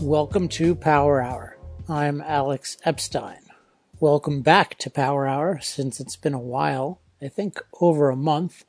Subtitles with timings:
[0.00, 1.56] Welcome to Power Hour.
[1.88, 3.38] I'm Alex Epstein.
[4.00, 8.64] Welcome back to Power Hour since it's been a while, I think over a month,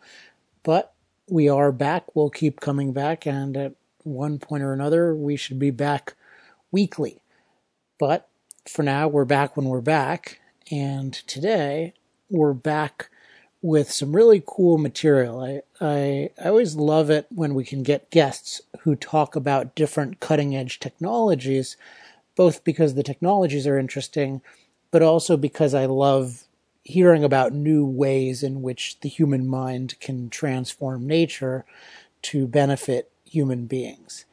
[0.62, 0.94] but
[1.28, 2.16] we are back.
[2.16, 6.14] We'll keep coming back, and at one point or another, we should be back
[6.72, 7.22] weekly.
[7.98, 8.30] But
[8.70, 11.96] for now, we're back when we're back, and today
[12.30, 13.10] we're back
[13.66, 15.42] with some really cool material.
[15.42, 20.20] I, I, I always love it when we can get guests who talk about different
[20.20, 21.76] cutting edge technologies,
[22.36, 24.44] both because the technologies are interesting,
[24.92, 26.44] but also because I love
[26.84, 31.66] hearing about new ways in which the human mind can transform nature
[32.22, 34.26] to benefit human beings.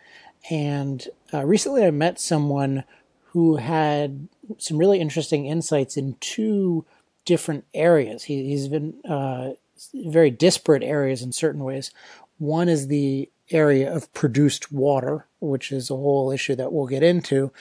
[0.50, 2.84] And uh, recently I met someone
[3.30, 6.84] who had some really interesting insights in two
[7.25, 8.25] different areas.
[8.25, 9.51] He, has been uh,
[9.95, 11.91] very disparate areas in certain ways.
[12.39, 17.03] One is the area of produced water, which is a whole issue that we'll get
[17.03, 17.53] into,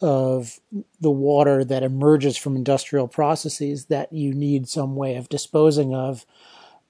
[0.00, 0.60] of
[1.00, 6.26] the water that emerges from industrial processes that you need some way of disposing of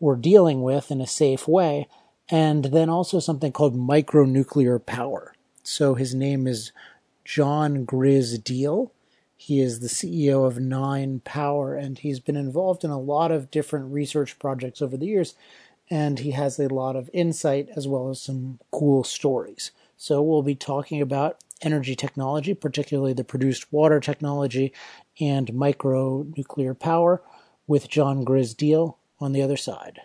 [0.00, 1.86] or dealing with in a safe way.
[2.30, 5.34] And then also something called micronuclear power.
[5.62, 6.72] So his name is
[7.24, 8.92] John Grizz Deal
[9.42, 13.50] he is the CEO of Nine Power, and he's been involved in a lot of
[13.50, 15.34] different research projects over the years,
[15.90, 19.72] and he has a lot of insight as well as some cool stories.
[19.96, 24.72] So we'll be talking about energy technology, particularly the produced water technology
[25.18, 27.20] and micro nuclear power,
[27.66, 30.02] with John Grizz Deal on the other side.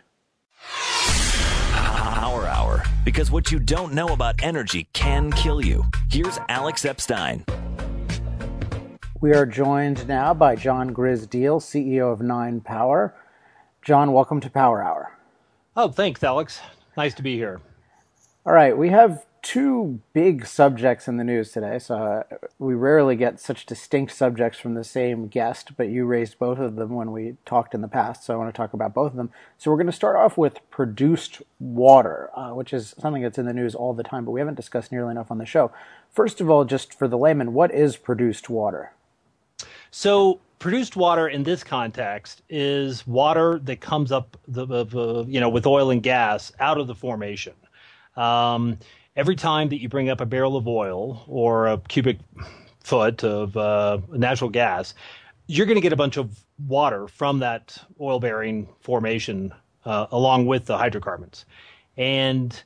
[0.64, 5.84] Power Hour, because what you don't know about energy can kill you.
[6.10, 7.46] Here's Alex Epstein.
[9.20, 13.16] We are joined now by John Grizz Deal, CEO of Nine Power.
[13.82, 15.18] John, welcome to Power Hour.
[15.76, 16.60] Oh, thanks, Alex.
[16.96, 17.60] Nice to be here.
[18.46, 21.80] All right, we have two big subjects in the news today.
[21.80, 26.38] So uh, we rarely get such distinct subjects from the same guest, but you raised
[26.38, 28.24] both of them when we talked in the past.
[28.24, 29.32] So I want to talk about both of them.
[29.58, 33.48] So we're going to start off with produced water, uh, which is something that's in
[33.48, 35.72] the news all the time, but we haven't discussed nearly enough on the show.
[36.12, 38.92] First of all, just for the layman, what is produced water?
[40.00, 45.66] So produced water in this context is water that comes up the, you know with
[45.66, 47.56] oil and gas out of the formation.
[48.16, 48.78] Um,
[49.16, 52.20] every time that you bring up a barrel of oil or a cubic
[52.84, 54.94] foot of uh, natural gas,
[55.48, 59.52] you're going to get a bunch of water from that oil bearing formation
[59.86, 61.44] uh, along with the hydrocarbons.
[61.98, 62.62] And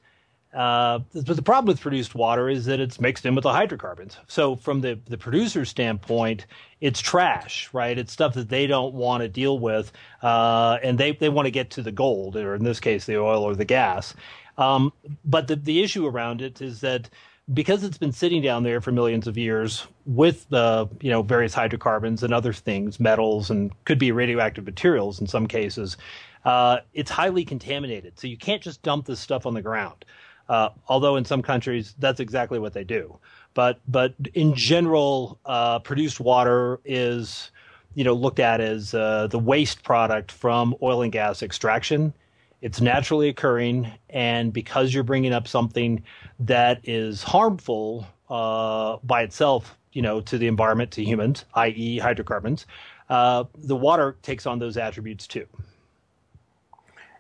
[0.54, 4.18] uh, but the problem with produced water is that it's mixed in with the hydrocarbons.
[4.28, 6.46] So from the, the producer's standpoint,
[6.82, 7.98] it's trash, right?
[7.98, 9.92] It's stuff that they don't want to deal with,
[10.22, 13.18] uh, and they, they want to get to the gold, or in this case, the
[13.18, 14.14] oil or the gas.
[14.58, 14.92] Um,
[15.24, 17.10] but the, the issue around it is that
[17.54, 21.54] because it's been sitting down there for millions of years with the you know various
[21.54, 25.98] hydrocarbons and other things, metals and could be radioactive materials in some cases,
[26.46, 28.20] uh, it's highly contaminated.
[28.20, 30.06] So you can't just dump this stuff on the ground.
[30.52, 33.18] Uh, although in some countries that's exactly what they do.
[33.54, 37.52] But but in general, uh, produced water is
[37.96, 42.14] you know looked at as uh, the waste product from oil and gas extraction.
[42.62, 46.04] It's naturally occurring, and because you're bringing up something
[46.42, 52.66] that is harmful uh, by itself, you know, to the environment, to humans, i.e., hydrocarbons,
[53.10, 55.48] uh, the water takes on those attributes too.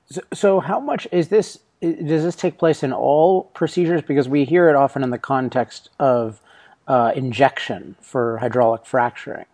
[0.09, 4.01] So, so how much is this does this take place in all procedures?
[4.01, 6.41] Because we hear it often in the context of
[6.87, 9.45] uh, injection for hydraulic fracturing.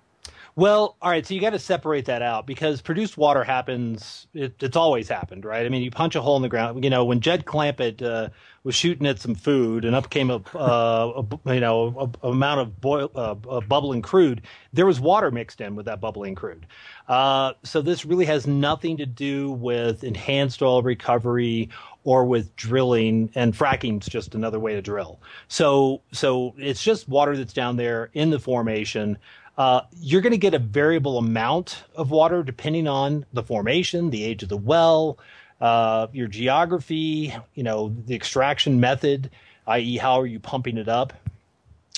[0.58, 1.24] Well, all right.
[1.24, 4.26] So you got to separate that out because produced water happens.
[4.34, 5.64] It, it's always happened, right?
[5.64, 6.84] I mean, you punch a hole in the ground.
[6.84, 8.30] You know, when Jed Clampett uh,
[8.64, 12.32] was shooting at some food and up came a, uh, a you know a, a
[12.32, 14.42] amount of boil, uh, bubbling crude,
[14.74, 16.66] there was water mixed in with that bubbling crude.
[17.08, 21.70] Uh, so this really has nothing to do with enhanced oil recovery
[22.08, 25.20] or with drilling and fracking is just another way to drill.
[25.50, 29.18] So so it's just water that's down there in the formation.
[29.58, 34.24] Uh, you're going to get a variable amount of water depending on the formation, the
[34.24, 35.20] age of the well,
[35.60, 39.30] uh, your geography, you know, the extraction method,
[39.66, 41.12] i.e., how are you pumping it up?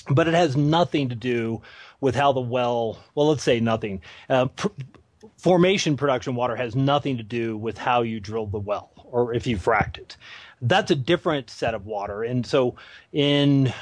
[0.10, 1.62] but it has nothing to do
[2.02, 2.98] with how the well.
[3.14, 4.02] Well, let's say nothing.
[4.28, 4.70] Uh, pr-
[5.38, 9.48] formation production water has nothing to do with how you drilled the well or if
[9.48, 10.18] you fracked it.
[10.62, 12.76] That's a different set of water, and so
[13.14, 13.74] in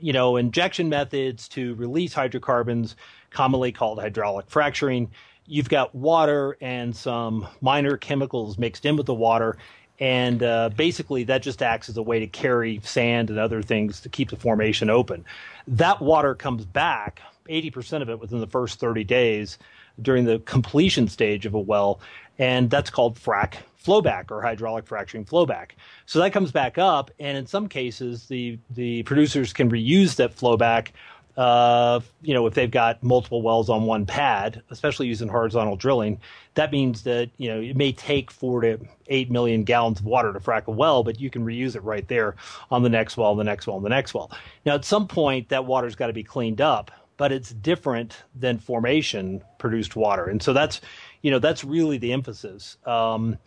[0.00, 2.96] you know injection methods to release hydrocarbons,
[3.30, 5.10] commonly called hydraulic fracturing
[5.46, 9.56] you've got water and some minor chemicals mixed in with the water.
[9.98, 14.00] And uh, basically, that just acts as a way to carry sand and other things
[14.02, 15.24] to keep the formation open.
[15.66, 19.58] That water comes back, 80% of it within the first 30 days
[20.00, 22.00] during the completion stage of a well.
[22.38, 25.70] And that's called frac flowback or hydraulic fracturing flowback.
[26.06, 30.36] So that comes back up, and in some cases, the the producers can reuse that
[30.36, 30.88] flowback
[31.36, 36.18] uh, you know, if they've got multiple wells on one pad, especially using horizontal drilling,
[36.54, 38.78] that means that, you know, it may take four to
[39.08, 42.08] eight million gallons of water to frack a well, but you can reuse it right
[42.08, 42.36] there
[42.70, 44.30] on the next well, the next well, the next well.
[44.64, 48.58] Now, at some point, that water's got to be cleaned up, but it's different than
[48.58, 50.26] formation produced water.
[50.26, 50.80] And so that's,
[51.22, 52.76] you know, that's really the emphasis.
[52.84, 53.38] Um,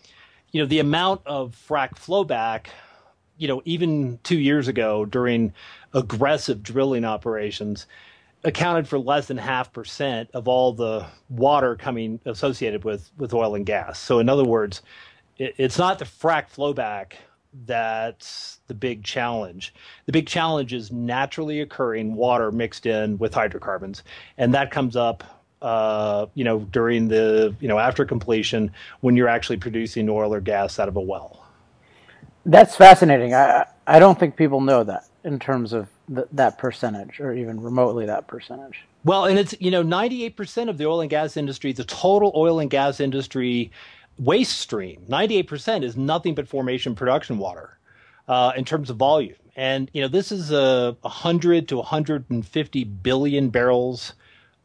[0.51, 2.68] you know, the amount of frac flowback
[3.39, 5.54] you know, even two years ago during
[5.94, 7.88] aggressive drilling operations,
[8.44, 13.56] accounted for less than half percent of all the water coming associated with, with oil
[13.56, 13.98] and gas.
[13.98, 14.81] So, in other words,
[15.38, 17.13] it, it's not the frac flowback
[17.66, 19.74] that's the big challenge.
[20.06, 24.04] The big challenge is naturally occurring water mixed in with hydrocarbons,
[24.38, 25.24] and that comes up
[25.62, 30.40] uh, you know, during the, you know, after completion when you're actually producing oil or
[30.40, 31.46] gas out of a well.
[32.46, 33.34] That's fascinating.
[33.34, 37.62] I I don't think people know that in terms of th- that percentage or even
[37.62, 38.86] remotely that percentage.
[39.04, 42.60] Well, and it's you know 98% of the oil and gas industry, the total oil
[42.60, 43.72] and gas industry
[44.19, 47.77] waste stream, 98% is nothing but formation production water
[48.27, 49.36] uh, in terms of volume.
[49.56, 54.13] And you know this is a 100 to 150 billion barrels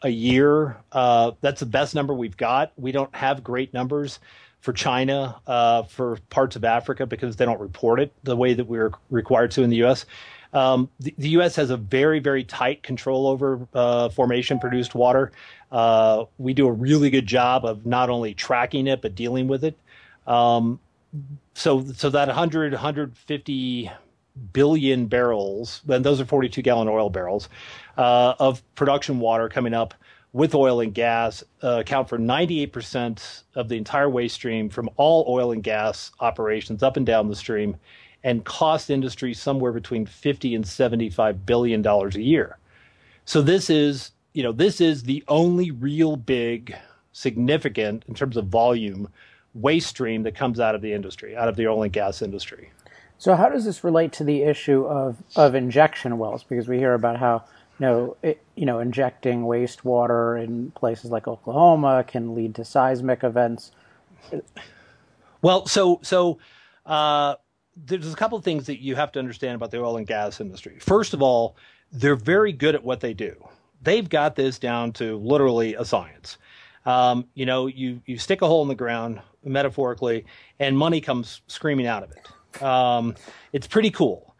[0.02, 0.76] a year.
[0.92, 2.72] Uh, that's the best number we've got.
[2.76, 4.20] We don't have great numbers
[4.60, 8.66] for China, uh, for parts of Africa because they don't report it the way that
[8.66, 10.06] we're required to in the U.S.
[10.54, 11.56] Um, the, the, U.S.
[11.56, 15.32] has a very, very tight control over uh, formation produced water.
[15.74, 19.64] Uh, we do a really good job of not only tracking it but dealing with
[19.64, 19.76] it.
[20.24, 20.78] Um,
[21.54, 23.90] so, so that 100, 150
[24.52, 27.48] billion barrels, and those are 42 gallon oil barrels
[27.98, 29.94] uh, of production water coming up
[30.32, 35.24] with oil and gas uh, account for 98% of the entire waste stream from all
[35.28, 37.76] oil and gas operations up and down the stream
[38.22, 42.58] and cost industry somewhere between 50 and 75 billion dollars a year.
[43.24, 46.76] So this is, you know, this is the only real big
[47.12, 49.08] significant in terms of volume
[49.54, 52.70] waste stream that comes out of the industry, out of the oil and gas industry.
[53.16, 56.94] So how does this relate to the issue of of injection wells because we hear
[56.94, 57.44] about how
[57.78, 63.24] you know, it, you know, injecting wastewater in places like Oklahoma can lead to seismic
[63.24, 63.72] events.
[65.42, 66.38] Well, so so
[66.86, 67.36] uh,
[67.76, 70.40] there's a couple of things that you have to understand about the oil and gas
[70.40, 70.78] industry.
[70.80, 71.56] First of all,
[71.92, 73.36] they're very good at what they do.
[73.84, 76.38] They've got this down to literally a science.
[76.86, 80.26] Um, you know, you you stick a hole in the ground, metaphorically,
[80.58, 82.62] and money comes screaming out of it.
[82.62, 83.14] Um,
[83.52, 84.34] it's pretty cool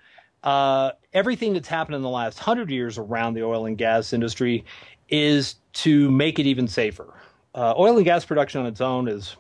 [0.45, 4.65] uh, everything that's happened in the last hundred years around the oil and gas industry
[5.09, 7.13] is to make it even safer.
[7.55, 9.37] Uh, oil and gas production on its own is,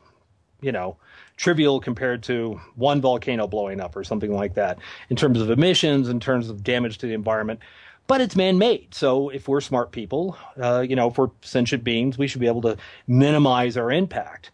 [0.62, 0.96] you know,
[1.36, 4.78] trivial compared to one volcano blowing up or something like that
[5.10, 7.60] in terms of emissions, in terms of damage to the environment.
[8.06, 12.18] But it's man-made, so if we're smart people, uh, you know, if we're sentient beings,
[12.18, 14.50] we should be able to minimize our impact.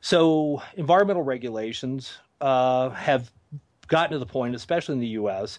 [0.00, 3.30] So environmental regulations uh, have
[3.88, 5.58] gotten to the point, especially in the U.S.,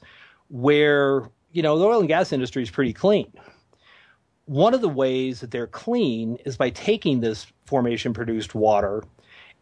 [0.50, 3.32] where you know the oil and gas industry is pretty clean.
[4.46, 9.04] One of the ways that they're clean is by taking this formation produced water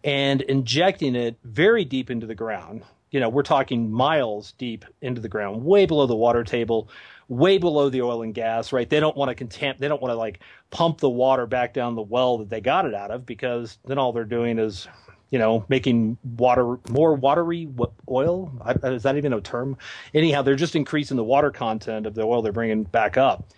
[0.03, 2.83] and injecting it very deep into the ground.
[3.11, 6.89] You know, we're talking miles deep into the ground, way below the water table,
[7.27, 8.89] way below the oil and gas, right?
[8.89, 10.39] They don't want to contam- they don't want to like
[10.71, 13.97] pump the water back down the well that they got it out of because then
[13.97, 14.87] all they're doing is
[15.33, 17.67] you know, making water more watery
[18.07, 18.53] oil.
[18.83, 19.79] Is that even a term?
[20.13, 23.49] Anyhow, they're just increasing the water content of the oil they're bringing back up.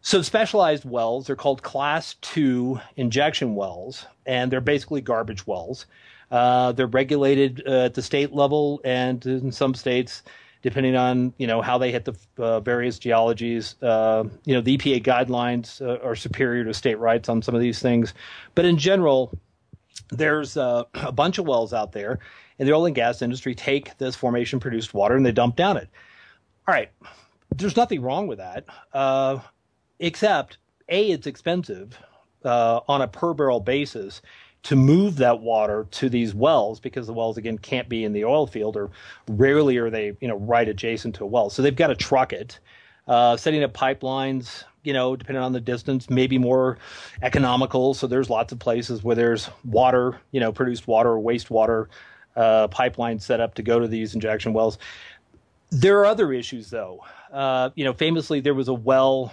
[0.00, 5.86] So specialized wells, they're called class two injection wells, and they're basically garbage wells.
[6.30, 10.22] Uh, they're regulated uh, at the state level, and in some states,
[10.62, 14.76] depending on you know how they hit the uh, various geologies, uh, you know the
[14.76, 18.14] EPA guidelines uh, are superior to state rights on some of these things.
[18.54, 19.38] But in general,
[20.10, 22.18] there's uh, a bunch of wells out there
[22.58, 25.76] in the oil and gas industry take this formation produced water and they dump down
[25.76, 25.88] it.
[26.66, 26.90] All right.
[27.54, 29.38] there's nothing wrong with that, uh,
[30.00, 31.98] except a it's expensive
[32.44, 34.22] uh, on a per barrel basis
[34.64, 38.24] to move that water to these wells because the wells again can't be in the
[38.24, 38.90] oil field or
[39.28, 41.50] rarely are they you know right adjacent to a well.
[41.50, 42.58] So they've got to truck it.
[43.06, 46.78] Uh, setting up pipelines you know depending on the distance maybe more
[47.22, 47.94] economical.
[47.94, 51.86] So there's lots of places where there's water you know produced water or wastewater
[52.36, 54.78] uh, pipeline set up to go to these injection wells.
[55.70, 57.04] There are other issues though.
[57.32, 59.32] Uh, you know famously there was a well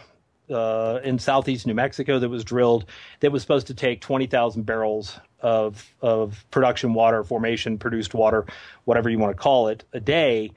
[0.49, 2.85] uh, in southeast New Mexico that was drilled
[3.19, 8.45] that was supposed to take 20,000 barrels of of production water, formation produced water,
[8.85, 10.51] whatever you want to call it, a day.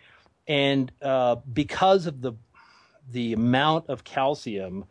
[0.47, 2.33] And uh, because of the
[3.11, 4.85] the amount of calcium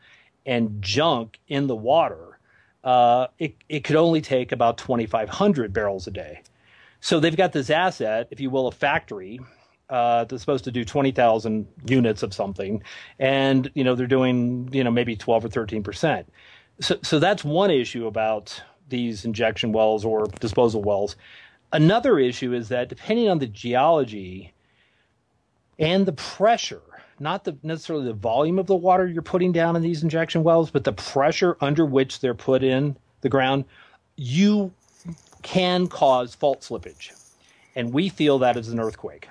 [0.45, 2.39] and junk in the water,
[2.83, 6.41] uh, it, it could only take about 2,500 barrels a day.
[6.99, 9.39] So they've got this asset, if you will, a factory
[9.89, 12.83] uh, that's supposed to do 20,000 units of something,
[13.19, 16.31] and you know they're doing you know maybe 12 or 13 percent.
[16.79, 21.15] So, so that's one issue about these injection wells or disposal wells.
[21.73, 24.53] Another issue is that depending on the geology
[25.79, 26.81] and the pressure,
[27.19, 30.71] not the, necessarily the volume of the water you're putting down in these injection wells,
[30.71, 33.65] but the pressure under which they're put in the ground,
[34.15, 34.71] you
[35.41, 37.11] can cause fault slippage.
[37.75, 39.27] And we feel that is an earthquake.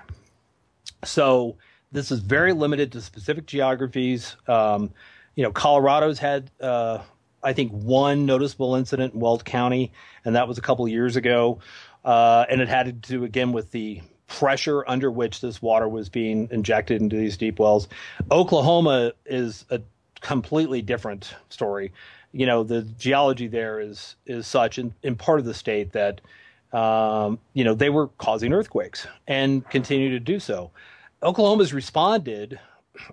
[1.03, 1.57] So
[1.91, 4.35] this is very limited to specific geographies.
[4.47, 4.91] Um,
[5.35, 6.99] you know, Colorado's had, uh,
[7.43, 9.91] I think, one noticeable incident in Weld County,
[10.25, 11.59] and that was a couple years ago.
[12.03, 16.09] Uh, and it had to do again with the pressure under which this water was
[16.09, 17.87] being injected into these deep wells.
[18.29, 19.81] Oklahoma is a
[20.21, 21.93] completely different story.
[22.33, 26.21] You know, the geology there is is such in, in part of the state that
[26.73, 30.71] um, you know, they were causing earthquakes and continue to do so.
[31.23, 32.59] Oklahoma's responded.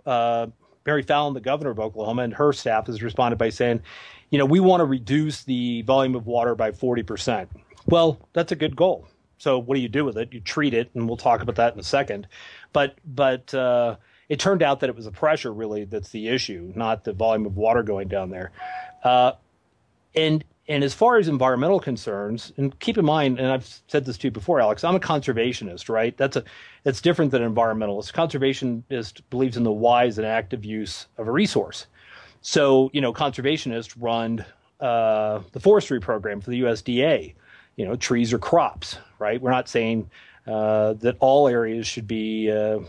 [0.05, 0.49] Uh,
[0.87, 3.81] Mary Fallin, the governor of Oklahoma, and her staff has responded by saying,
[4.31, 7.49] you know, we want to reduce the volume of water by 40%.
[7.87, 9.09] Well, that's a good goal.
[9.39, 10.33] So what do you do with it?
[10.33, 12.29] You treat it, and we'll talk about that in a second.
[12.73, 13.97] But but uh,
[14.29, 17.47] it turned out that it was the pressure really that's the issue, not the volume
[17.47, 18.53] of water going down there.
[19.03, 19.33] Uh,
[20.15, 24.16] and and as far as environmental concerns, and keep in mind, and I've said this
[24.18, 26.16] to you before, Alex, I'm a conservationist, right?
[26.16, 26.44] That's a
[26.85, 28.12] that's different than an environmentalist.
[28.12, 31.87] Conservationist believes in the wise and active use of a resource.
[32.40, 34.44] So, you know, conservationists run
[34.80, 37.35] uh, the forestry program for the USDA.
[37.76, 39.40] You know, trees are crops, right?
[39.40, 40.11] We're not saying
[40.47, 42.80] uh, that all areas should be, uh,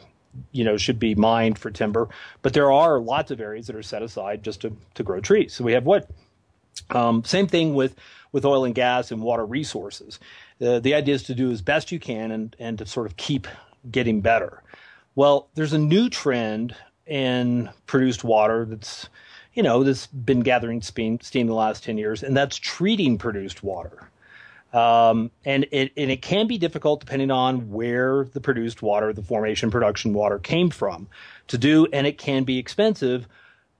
[0.51, 2.07] you know, should be mined for timber,
[2.41, 5.53] but there are lots of areas that are set aside just to to grow trees.
[5.53, 6.05] So we have wood.
[6.89, 7.95] Um, same thing with,
[8.31, 10.19] with oil and gas and water resources.
[10.61, 13.17] Uh, the idea is to do as best you can and, and to sort of
[13.17, 13.47] keep
[13.91, 14.61] getting better.
[15.15, 19.09] Well, there's a new trend in produced water that's,
[19.53, 23.63] you know, that's been gathering steam, steam the last 10 years, and that's treating produced
[23.63, 24.09] water.
[24.73, 29.23] Um, and it and it can be difficult depending on where the produced water, the
[29.23, 31.07] formation production water came from
[31.47, 33.25] to do, and it can be expensive,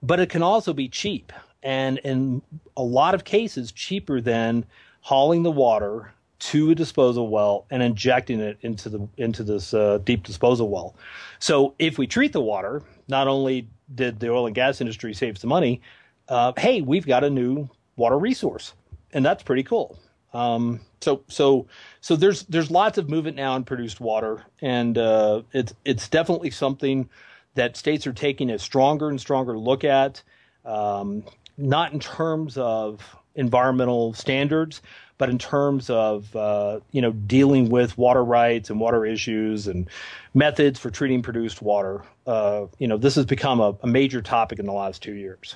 [0.02, 1.34] but it can also be cheap
[1.66, 2.42] and in
[2.78, 4.64] a lot of cases cheaper than
[5.02, 9.98] hauling the water to a disposal well and injecting it into the into this uh,
[10.04, 10.96] deep disposal well.
[11.40, 15.38] So if we treat the water, not only did the oil and gas industry save
[15.38, 15.82] some money,
[16.30, 18.74] uh, hey, we've got a new water resource,
[19.12, 19.98] and that's pretty cool.
[20.34, 21.68] Um, so so
[22.02, 26.52] so there's there's lots of movement now in produced water, and uh, it's it's definitely
[26.52, 27.10] something
[27.56, 30.22] that states are taking a stronger and stronger look at.
[30.64, 31.24] Um,
[31.58, 34.82] not in terms of environmental standards,
[35.18, 39.90] but in terms of uh, you know dealing with water rights and water issues and
[40.34, 42.04] methods for treating produced water.
[42.28, 45.56] Uh, you know, this has become a, a, major topic in the last two years.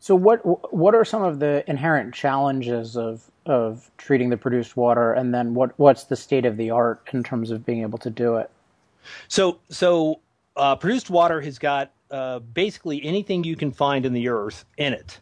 [0.00, 5.12] So, what what are some of the inherent challenges of of treating the produced water,
[5.12, 8.10] and then what what's the state of the art in terms of being able to
[8.10, 8.50] do it?
[9.28, 10.20] So, so
[10.56, 14.92] uh, produced water has got uh, basically anything you can find in the earth in
[14.92, 15.20] it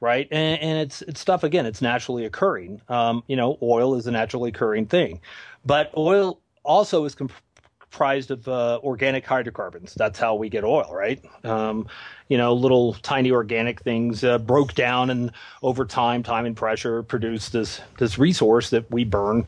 [0.00, 0.28] right?
[0.30, 1.66] And, and, it's it's stuff again.
[1.66, 2.80] It's naturally occurring.
[2.88, 5.20] Um, you know, oil is a naturally occurring thing,
[5.64, 7.32] but oil also is comp-
[7.80, 9.94] comprised of uh, organic hydrocarbons.
[9.94, 11.24] That's how we get oil, right?
[11.44, 11.86] Um,
[12.28, 17.02] you know, little tiny organic things uh, broke down, and over time, time and pressure,
[17.02, 19.46] produce this this resource that we burn.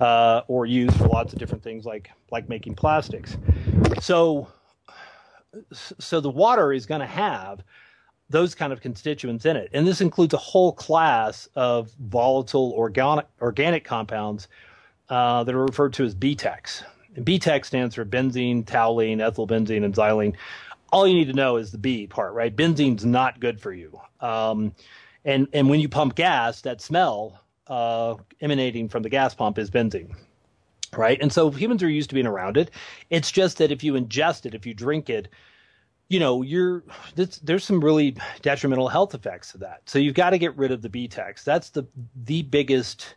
[0.00, 3.36] Uh, or use for lots of different things like like making plastics.
[4.00, 4.48] So,
[5.72, 7.62] so the water is going to have
[8.32, 9.70] those kind of constituents in it.
[9.72, 14.48] And this includes a whole class of volatile organic, organic compounds
[15.08, 16.82] uh, that are referred to as BTEX.
[17.14, 20.34] And BTEX stands for benzene, toluene, ethylbenzene, and xylene.
[20.92, 22.54] all you need to know is the B part, right?
[22.54, 24.00] Benzene's not good for you.
[24.20, 24.74] Um,
[25.24, 29.70] and and when you pump gas, that smell uh, emanating from the gas pump is
[29.70, 30.14] benzene,
[30.96, 31.18] right?
[31.20, 32.70] And so humans are used to being around it.
[33.10, 35.28] It's just that if you ingest it, if you drink it,
[36.12, 36.84] you know, you're
[37.16, 39.80] there's some really detrimental health effects to that.
[39.86, 41.42] So you've got to get rid of the BTEX.
[41.42, 41.86] That's the
[42.24, 43.14] the biggest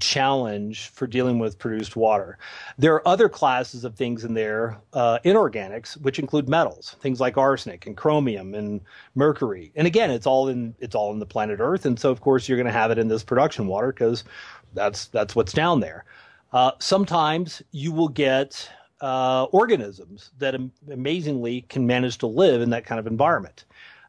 [0.00, 2.38] challenge for dealing with produced water.
[2.78, 7.36] There are other classes of things in there, uh, inorganics, which include metals, things like
[7.36, 8.80] arsenic and chromium and
[9.14, 9.70] mercury.
[9.76, 12.48] And again, it's all in it's all in the planet Earth, and so of course
[12.48, 14.24] you're going to have it in this production water because
[14.72, 16.06] that's that's what's down there.
[16.54, 18.70] Uh, sometimes you will get
[19.00, 23.64] uh, organisms that am- amazingly can manage to live in that kind of environment.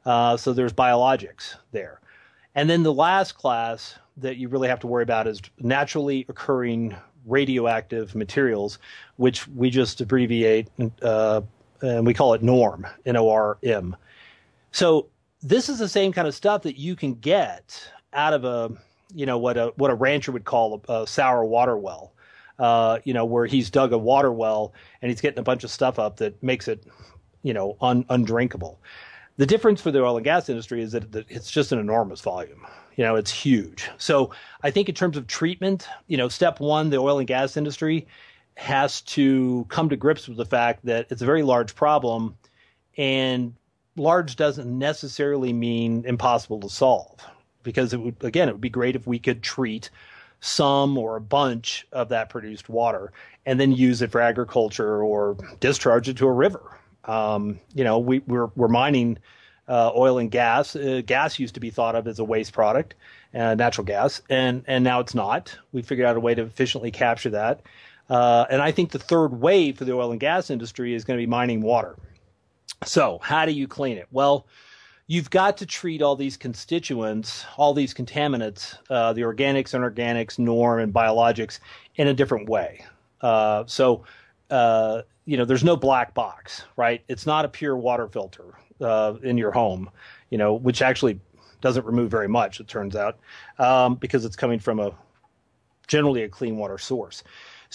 [0.06, 2.00] Uh, so there's biologics there.
[2.54, 6.96] And then the last class that you really have to worry about is naturally occurring
[7.25, 8.80] radioactive materials,
[9.18, 10.70] which we just abbreviate
[11.01, 11.42] uh,
[11.82, 13.96] and we call it NORM, N O R M.
[14.72, 15.08] So
[15.42, 18.72] this is the same kind of stuff that you can get out of a,
[19.13, 22.13] you know, what a what a rancher would call a, a sour water well.
[22.57, 25.71] Uh, you know, where he's dug a water well and he's getting a bunch of
[25.71, 26.85] stuff up that makes it,
[27.43, 28.79] you know, un, undrinkable.
[29.38, 32.65] The difference for the oil and gas industry is that it's just an enormous volume.
[32.95, 33.89] You know, it's huge.
[33.97, 34.31] So
[34.63, 38.07] I think in terms of treatment, you know, step one, the oil and gas industry
[38.55, 42.38] has to come to grips with the fact that it's a very large problem
[42.97, 43.53] and
[43.97, 47.19] large doesn't necessarily mean impossible to solve
[47.63, 49.89] because it would again it would be great if we could treat
[50.45, 53.11] some or a bunch of that produced water
[53.45, 57.99] and then use it for agriculture or discharge it to a river um, you know
[57.99, 59.17] we, we're, we're mining
[59.67, 60.75] uh, oil and gas.
[60.75, 62.95] Uh, gas used to be thought of as a waste product,
[63.33, 65.57] uh, natural gas, and and now it's not.
[65.71, 67.61] We figured out a way to efficiently capture that.
[68.09, 71.17] Uh, and I think the third wave for the oil and gas industry is going
[71.17, 71.95] to be mining water.
[72.83, 74.07] So how do you clean it?
[74.11, 74.45] Well,
[75.07, 80.80] you've got to treat all these constituents, all these contaminants, uh, the organics, inorganics, norm,
[80.80, 81.60] and biologics
[81.95, 82.84] in a different way.
[83.21, 84.03] Uh, so,
[84.49, 87.03] uh, you know, there's no black box, right?
[87.08, 89.89] It's not a pure water filter uh, in your home,
[90.30, 91.19] you know, which actually
[91.62, 93.17] doesn't remove very much, it turns out,
[93.60, 94.91] um, because it's coming from a
[95.88, 97.23] generally a clean water source.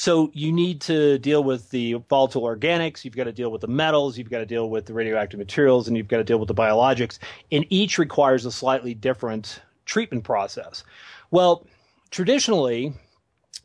[0.00, 3.68] So you need to deal with the volatile organics, you've got to deal with the
[3.68, 6.48] metals, you've got to deal with the radioactive materials, and you've got to deal with
[6.48, 7.18] the biologics.
[7.52, 10.84] And each requires a slightly different treatment process.
[11.30, 11.66] Well,
[12.10, 12.94] traditionally,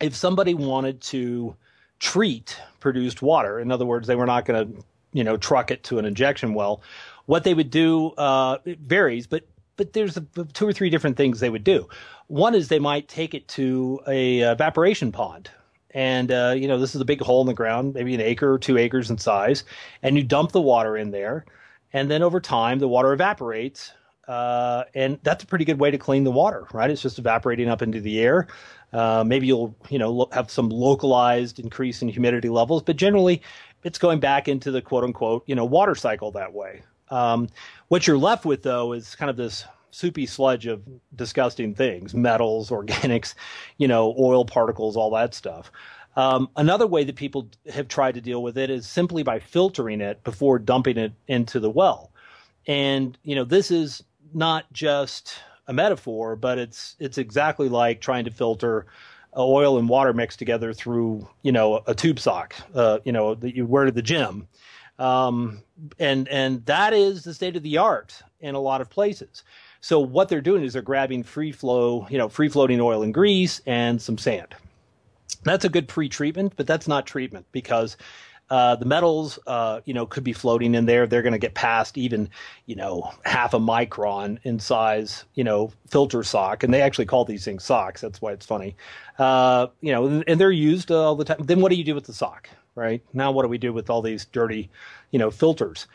[0.02, 1.56] if somebody wanted to
[2.00, 5.86] treat produced water, in other words, they were not going to, you know, truck it
[5.86, 6.82] to an injection well,
[7.28, 11.16] what they would do uh, it varies, but but there's a, two or three different
[11.16, 11.88] things they would do.
[12.28, 15.50] One is they might take it to a evaporation pond,
[15.96, 18.54] and uh, you know this is a big hole in the ground, maybe an acre
[18.54, 19.64] or two acres in size,
[20.04, 21.46] and you dump the water in there,
[21.94, 23.92] and then over time the water evaporates.
[24.28, 26.90] Uh, and that's a pretty good way to clean the water, right?
[26.90, 28.48] It's just evaporating up into the air.
[28.92, 33.44] Uh, maybe you'll, you know, have some localized increase in humidity levels, but generally,
[33.84, 36.82] it's going back into the quote unquote, you know, water cycle that way.
[37.10, 37.50] Um,
[37.90, 39.64] what you're left with, though, is kind of this
[39.96, 40.84] soupy sludge of
[41.16, 43.34] disgusting things metals, organics,
[43.78, 45.72] you know, oil particles, all that stuff.
[46.18, 50.02] Um, another way that people have tried to deal with it is simply by filtering
[50.02, 52.12] it before dumping it into the well.
[52.68, 54.04] And, you know, this is
[54.34, 58.86] not just a metaphor, but it's it's exactly like trying to filter
[59.38, 63.56] oil and water mixed together through, you know, a tube sock, uh, you know, that
[63.56, 64.48] you wear to the gym.
[64.98, 65.64] Um,
[66.00, 69.44] and and that is the state of the art in a lot of places.
[69.86, 73.14] So what they're doing is they're grabbing free flow, you know, free floating oil and
[73.14, 74.56] grease and some sand.
[75.44, 77.96] That's a good pre-treatment, but that's not treatment because
[78.50, 81.06] uh, the metals, uh, you know, could be floating in there.
[81.06, 82.32] They're going to get past even,
[82.66, 87.24] you know, half a micron in size, you know, filter sock, and they actually call
[87.24, 88.02] these things socks.
[88.02, 88.76] That's why it's funny,
[89.20, 91.44] uh, you know, and they're used all the time.
[91.44, 92.50] Then what do you do with the sock?
[92.74, 93.04] right?
[93.14, 94.72] Now, what do we do with all these dirty,
[95.12, 95.86] you know, filters?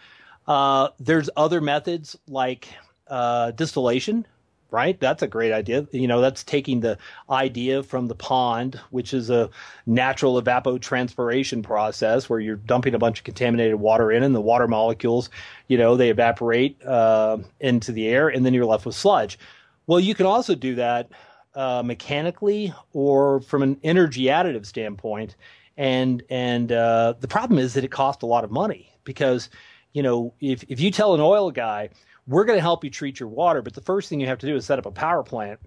[0.47, 2.69] Uh, there's other methods like
[3.11, 4.27] uh, distillation,
[4.71, 4.99] right?
[4.99, 5.87] That's a great idea.
[5.93, 6.97] You know, that's taking the
[7.29, 9.51] idea from the pond, which is a
[9.87, 14.69] natural evapotranspiration process where you're dumping a bunch of contaminated water in, and the water
[14.69, 15.29] molecules,
[15.69, 19.39] you know, they evaporate uh, into the air, and then you're left with sludge.
[19.87, 21.11] Well, you can also do that
[21.55, 25.35] uh, mechanically or from an energy additive standpoint
[25.81, 29.49] and and uh, the problem is that it costs a lot of money because
[29.95, 31.89] you know if if you tell an oil guy
[32.27, 34.47] we're going to help you treat your water, but the first thing you have to
[34.47, 35.61] do is set up a power plant.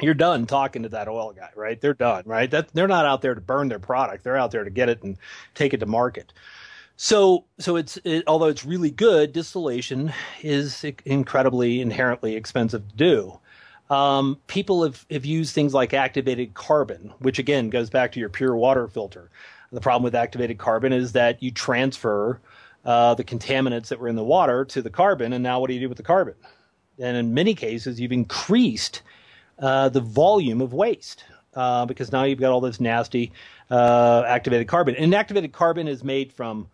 [0.00, 1.80] You're done talking to that oil guy, right?
[1.80, 2.50] They're done, right?
[2.50, 5.02] That they're not out there to burn their product; they're out there to get it
[5.02, 5.16] and
[5.54, 6.32] take it to market.
[6.96, 13.40] So, so it's it, although it's really good, distillation is incredibly inherently expensive to do.
[13.90, 18.28] Um, people have, have used things like activated carbon, which again goes back to your
[18.28, 19.30] pure water filter.
[19.70, 22.40] The problem with activated carbon is that you transfer
[22.84, 25.74] uh, the contaminants that were in the water to the carbon, and now what do
[25.74, 26.34] you do with the carbon?
[26.98, 29.02] And in many cases, you've increased
[29.58, 33.32] uh, the volume of waste uh, because now you've got all this nasty
[33.70, 34.96] uh, activated carbon.
[34.96, 36.68] And activated carbon is made from,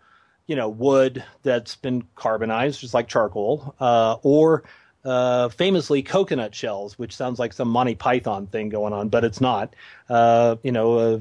[0.46, 4.64] you know, wood that's been carbonized, just like charcoal, uh, or
[5.04, 9.40] uh, famously coconut shells, which sounds like some Monty Python thing going on, but it's
[9.40, 9.74] not.
[10.08, 11.20] Uh, you know, uh,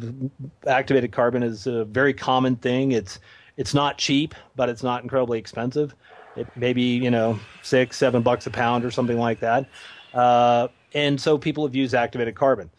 [0.68, 2.92] activated carbon is a very common thing.
[2.92, 3.20] It's
[3.58, 5.94] it's not cheap, but it's not incredibly expensive.
[6.36, 9.68] It maybe you know six, seven bucks a pound or something like that.
[10.14, 12.70] Uh, and so people have used activated carbon.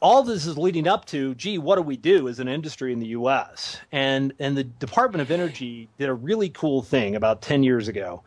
[0.00, 2.98] All this is leading up to, gee, what do we do as an industry in
[2.98, 3.78] the U.S.
[3.92, 8.22] and and the Department of Energy did a really cool thing about ten years ago,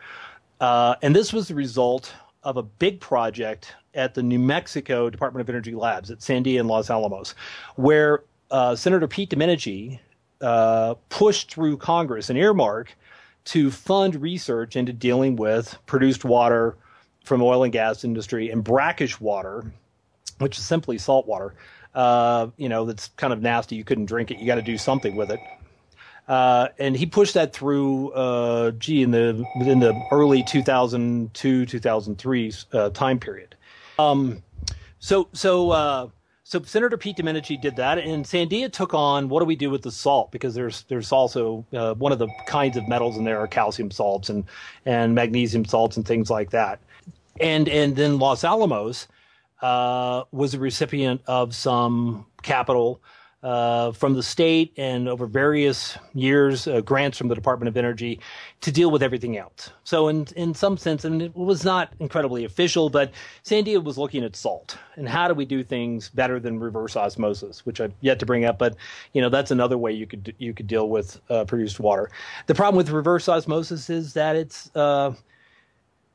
[0.60, 2.14] uh, and this was the result
[2.44, 6.68] of a big project at the New Mexico Department of Energy labs at Sandia and
[6.68, 7.34] Los Alamos,
[7.76, 10.00] where uh, Senator Pete Domenici
[10.42, 12.96] uh, pushed through Congress an earmark
[13.46, 16.76] to fund research into dealing with produced water
[17.24, 19.72] from oil and gas industry and brackish water,
[20.40, 21.54] which is simply salt water.
[21.94, 23.76] Uh, you know, that's kind of nasty.
[23.76, 24.40] You couldn't drink it.
[24.40, 25.40] You got to do something with it.
[26.28, 32.54] Uh, and he pushed that through, uh, gee, in the within the early 2002 2003
[32.74, 33.56] uh, time period.
[34.00, 34.42] Um,
[35.00, 36.10] so so uh,
[36.48, 39.82] so Senator Pete Domenici did that, and Sandia took on what do we do with
[39.82, 40.32] the salt?
[40.32, 43.90] Because there's there's also uh, one of the kinds of metals in there are calcium
[43.90, 44.44] salts and
[44.86, 46.80] and magnesium salts and things like that,
[47.42, 49.08] and and then Los Alamos
[49.64, 53.02] uh, was a recipient of some capital
[53.46, 58.20] uh, from the state and over various years, uh, grants from the Department of Energy
[58.62, 59.70] to deal with everything else.
[59.84, 63.12] So, in in some sense, and it was not incredibly official, but
[63.44, 67.68] Sandia was looking at salt and how do we do things better than reverse osmosis,
[67.68, 68.76] which I've yet to bring up, but
[69.14, 72.10] you know that's another way you could you could deal with uh, produced water.
[72.48, 75.14] The problem with reverse osmosis is that it's uh,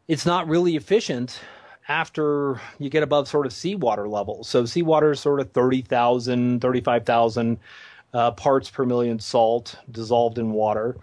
[0.08, 1.40] it's not really efficient
[1.90, 4.48] after you get above sort of seawater levels.
[4.48, 7.59] So seawater is sort of 30,000, 35,000
[8.14, 10.96] uh, parts per million salt dissolved in water.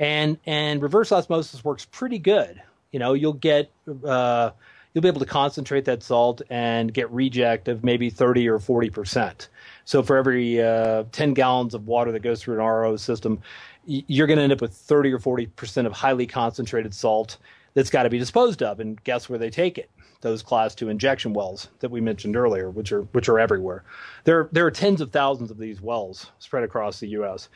[0.00, 2.60] And, and reverse osmosis works pretty good.
[2.90, 3.70] You know, you'll get,
[4.04, 4.50] uh,
[4.92, 9.46] you'll be able to concentrate that salt and get reject of maybe 30 or 40%.
[9.84, 13.40] So for every uh, 10 gallons of water that goes through an RO system,
[13.86, 17.38] you're going to end up with 30 or 40% of highly concentrated salt
[17.74, 18.80] that's got to be disposed of.
[18.80, 19.88] And guess where they take it?
[20.22, 23.84] Those class two injection wells that we mentioned earlier, which are which are everywhere.
[24.24, 27.48] There there are tens of thousands of these wells spread across the U.S.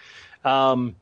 [0.44, 0.94] Um,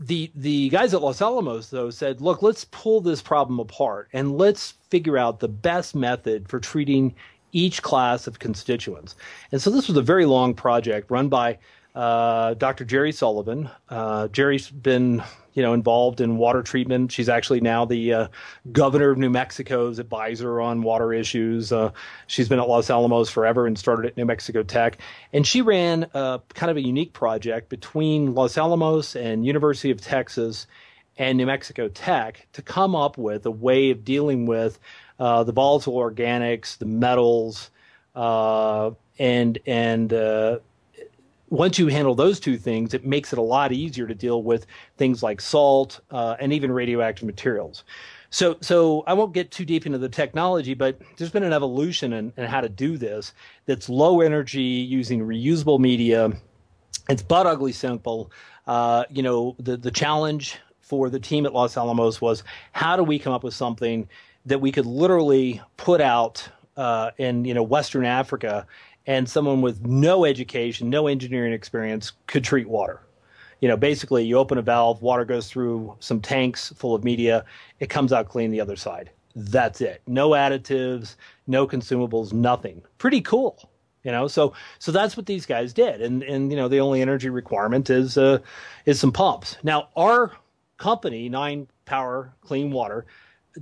[0.00, 4.38] the the guys at Los Alamos though said, look, let's pull this problem apart and
[4.38, 7.14] let's figure out the best method for treating
[7.52, 9.16] each class of constituents.
[9.52, 11.58] And so this was a very long project run by
[11.94, 12.84] uh, Dr.
[12.84, 13.68] Jeri Sullivan.
[13.88, 15.22] Uh, Jeri's been
[15.54, 17.12] you know, involved in water treatment.
[17.12, 18.28] She's actually now the uh,
[18.72, 21.72] governor of New Mexico's advisor on water issues.
[21.72, 21.92] Uh,
[22.26, 24.98] she's been at Los Alamos forever and started at New Mexico Tech.
[25.32, 30.00] And she ran a, kind of a unique project between Los Alamos and University of
[30.00, 30.66] Texas
[31.16, 34.78] and New Mexico Tech to come up with a way of dealing with
[35.18, 37.70] uh, the volatile organics, the metals,
[38.14, 40.58] uh, and and uh,
[41.50, 44.66] once you handle those two things, it makes it a lot easier to deal with
[44.96, 47.84] things like salt uh, and even radioactive materials.
[48.30, 52.12] So, so I won't get too deep into the technology, but there's been an evolution
[52.12, 53.34] in, in how to do this
[53.66, 56.32] that's low energy using reusable media.
[57.08, 58.30] It's but ugly simple.
[58.68, 63.02] Uh, you know, the the challenge for the team at Los Alamos was how do
[63.02, 64.08] we come up with something
[64.46, 68.66] that we could literally put out uh, in you know Western Africa
[69.06, 73.00] and someone with no education, no engineering experience could treat water.
[73.60, 77.44] You know, basically, you open a valve, water goes through some tanks full of media,
[77.78, 79.10] it comes out clean the other side.
[79.36, 80.02] That's it.
[80.06, 82.82] No additives, no consumables, nothing.
[82.98, 83.70] Pretty cool.
[84.02, 87.02] You know, so so that's what these guys did, and and you know the only
[87.02, 88.38] energy requirement is uh,
[88.86, 89.58] is some pumps.
[89.62, 90.32] Now our
[90.78, 93.04] company, Nine Power Clean Water,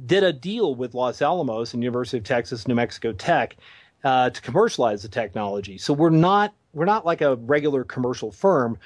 [0.07, 3.57] did a deal with Los Alamos and University of Texas, New Mexico Tech,
[4.05, 5.79] uh, to commercialize the technology.
[5.79, 8.79] So we're not we're not like a regular commercial firm.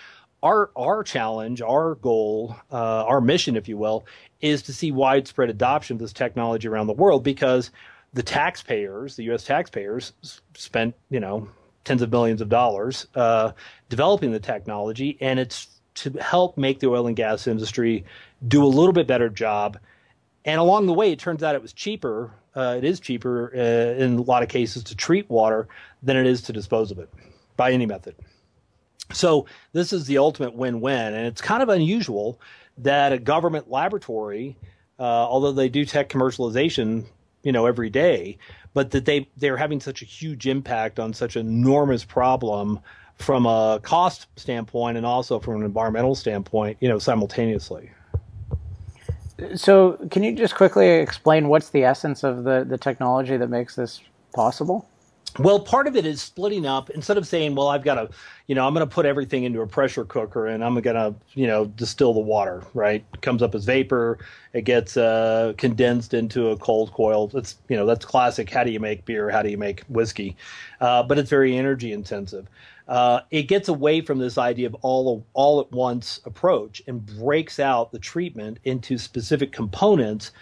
[0.43, 4.07] Our our challenge, our goal, uh, our mission, if you will,
[4.41, 7.71] is to see widespread adoption of this technology around the world because
[8.15, 9.45] the taxpayers, the U.S.
[9.45, 10.13] taxpayers,
[10.55, 11.49] spent you know
[11.85, 13.53] tens of millions of dollars uh,
[13.89, 18.05] developing the technology, and it's to help make the oil and gas industry
[18.47, 19.79] do a little bit better job.
[20.45, 22.33] And along the way, it turns out it was cheaper.
[22.55, 25.69] Uh, it is cheaper uh, in a lot of cases to treat water
[26.03, 27.09] than it is to dispose of it
[27.57, 28.15] by any method.
[29.13, 32.41] So this is the ultimate win-win, and it's kind of unusual
[32.79, 34.57] that a government laboratory,
[34.99, 37.05] uh, although they do tech commercialization,
[37.43, 38.39] you know, every day,
[38.75, 42.81] but that they they're having such a huge impact on such an enormous problem
[43.17, 47.91] from a cost standpoint and also from an environmental standpoint, you know, simultaneously.
[49.55, 53.77] So, can you just quickly explain what's the essence of the, the technology that makes
[53.77, 54.01] this
[54.35, 54.89] possible?
[55.39, 56.91] Well, part of it is splitting up.
[56.91, 58.11] Instead of saying, "Well, I've got to,
[58.49, 61.15] you know, I'm going to put everything into a pressure cooker and I'm going to,
[61.33, 63.03] you know, distill the water." Right?
[63.15, 64.19] It comes up as vapor.
[64.53, 67.29] It gets uh, condensed into a cold coil.
[67.29, 68.51] That's, you know, that's classic.
[68.51, 69.31] How do you make beer?
[69.31, 70.37] How do you make whiskey?
[70.81, 72.47] Uh, but it's very energy intensive.
[72.89, 77.61] Uh, it gets away from this idea of all all at once approach and breaks
[77.61, 80.33] out the treatment into specific components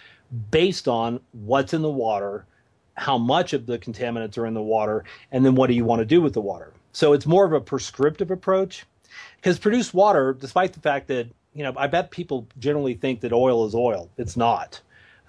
[0.49, 2.45] based on what's in the water
[2.95, 5.99] how much of the contaminants are in the water, and then what do you want
[5.99, 6.71] to do with the water.
[6.91, 8.85] So it's more of a prescriptive approach
[9.37, 13.33] because produced water, despite the fact that you know, I bet people generally think that
[13.33, 14.09] oil is oil.
[14.17, 14.79] It's not.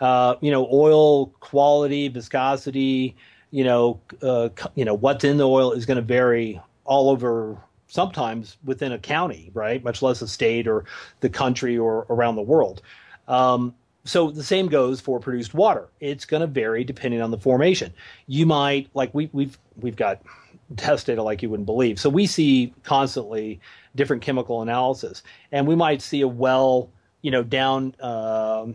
[0.00, 3.16] Uh, you know, oil quality, viscosity,
[3.50, 7.58] you know, uh, you know what's in the oil is going to vary all over.
[7.88, 9.84] Sometimes within a county, right?
[9.84, 10.86] Much less a state or
[11.20, 12.80] the country or around the world.
[13.28, 15.88] Um, so the same goes for produced water.
[16.00, 17.92] It's going to vary depending on the formation.
[18.26, 20.22] You might like we, we've we've got
[20.76, 22.00] test data like you wouldn't believe.
[22.00, 23.60] So we see constantly
[23.94, 26.90] different chemical analysis, and we might see a well,
[27.22, 28.66] you know, down uh,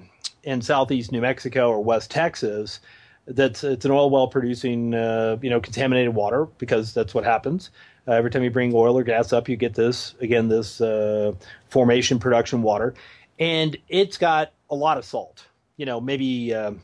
[0.44, 2.80] in southeast New Mexico or West Texas.
[3.26, 7.70] That's it's an oil well producing, uh, you know, contaminated water because that's what happens.
[8.08, 11.34] Uh, every time you bring oil or gas up, you get this again this uh,
[11.70, 12.94] formation production water,
[13.38, 15.46] and it's got a lot of salt.
[15.76, 16.82] You know, maybe um,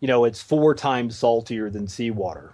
[0.00, 2.52] you know it's four times saltier than seawater.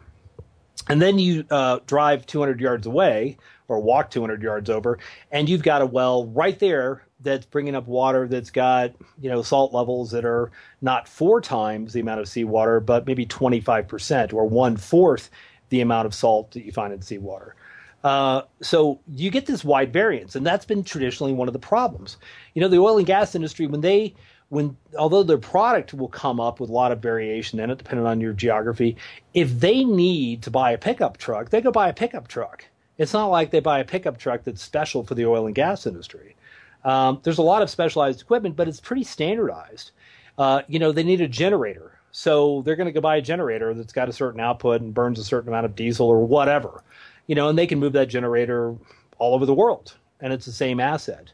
[0.88, 3.38] And then you uh, drive 200 yards away
[3.68, 4.98] or walk 200 yards over,
[5.30, 9.40] and you've got a well right there that's bringing up water that's got you know
[9.40, 10.50] salt levels that are
[10.82, 15.30] not four times the amount of seawater, but maybe 25 percent or one fourth
[15.70, 17.56] the amount of salt that you find in seawater.
[18.04, 22.18] Uh, so you get this wide variance, and that's been traditionally one of the problems.
[22.52, 24.14] You know, the oil and gas industry when they
[24.50, 28.06] when although their product will come up with a lot of variation in it depending
[28.06, 28.94] on your geography
[29.32, 32.66] if they need to buy a pickup truck they go buy a pickup truck.
[32.98, 35.86] It's not like they buy a pickup truck that's special for the oil and gas
[35.86, 36.36] industry.
[36.84, 39.92] Um, there's a lot of specialized equipment but it's pretty standardized.
[40.36, 41.98] Uh, you know they need a generator.
[42.12, 45.18] So they're going to go buy a generator that's got a certain output and burns
[45.18, 46.84] a certain amount of diesel or whatever
[47.26, 48.74] you know and they can move that generator
[49.18, 51.32] all over the world and it's the same asset.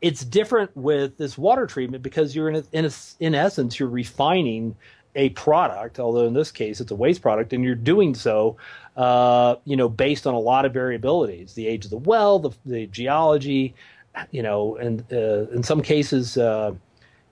[0.00, 2.90] It's different with this water treatment because you're in a, in a,
[3.20, 4.74] in essence you're refining
[5.14, 8.56] a product, although in this case it's a waste product, and you're doing so,
[8.96, 12.50] uh, you know, based on a lot of variabilities: the age of the well, the,
[12.64, 13.74] the geology,
[14.30, 16.72] you know, and uh, in some cases, uh,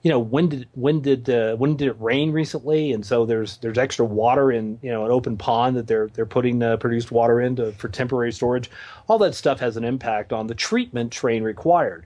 [0.03, 2.91] you know, when did when did uh, when did it rain recently?
[2.91, 6.25] And so there's there's extra water in you know an open pond that they're they're
[6.25, 8.69] putting uh, produced water into for temporary storage.
[9.07, 12.05] All that stuff has an impact on the treatment train required.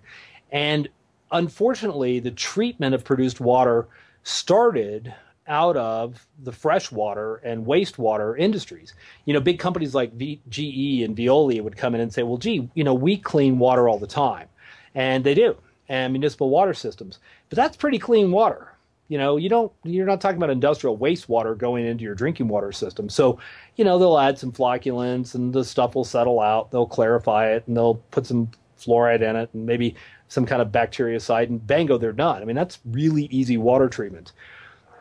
[0.52, 0.90] And
[1.32, 3.88] unfortunately, the treatment of produced water
[4.24, 5.14] started
[5.48, 8.94] out of the freshwater and wastewater industries.
[9.26, 12.38] You know, big companies like v- GE and Veolia would come in and say, well,
[12.38, 14.48] gee, you know, we clean water all the time.
[14.96, 15.56] And they do,
[15.88, 17.20] and municipal water systems.
[17.50, 18.72] But that's pretty clean water.
[19.08, 22.72] You know, you don't, you're not talking about industrial wastewater going into your drinking water
[22.72, 23.08] system.
[23.08, 23.40] So,
[23.76, 26.72] you know, they'll add some flocculants and the stuff will settle out.
[26.72, 29.96] They'll clarify it and they'll put some fluoride in it and maybe
[30.28, 32.42] some kind of bactericide, and bango, they're done.
[32.42, 34.32] I mean, that's really easy water treatment.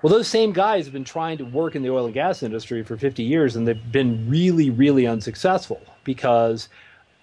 [0.02, 2.82] Well, those same guys have been trying to work in the oil and gas industry
[2.82, 6.68] for 50 years, and they've been really, really unsuccessful because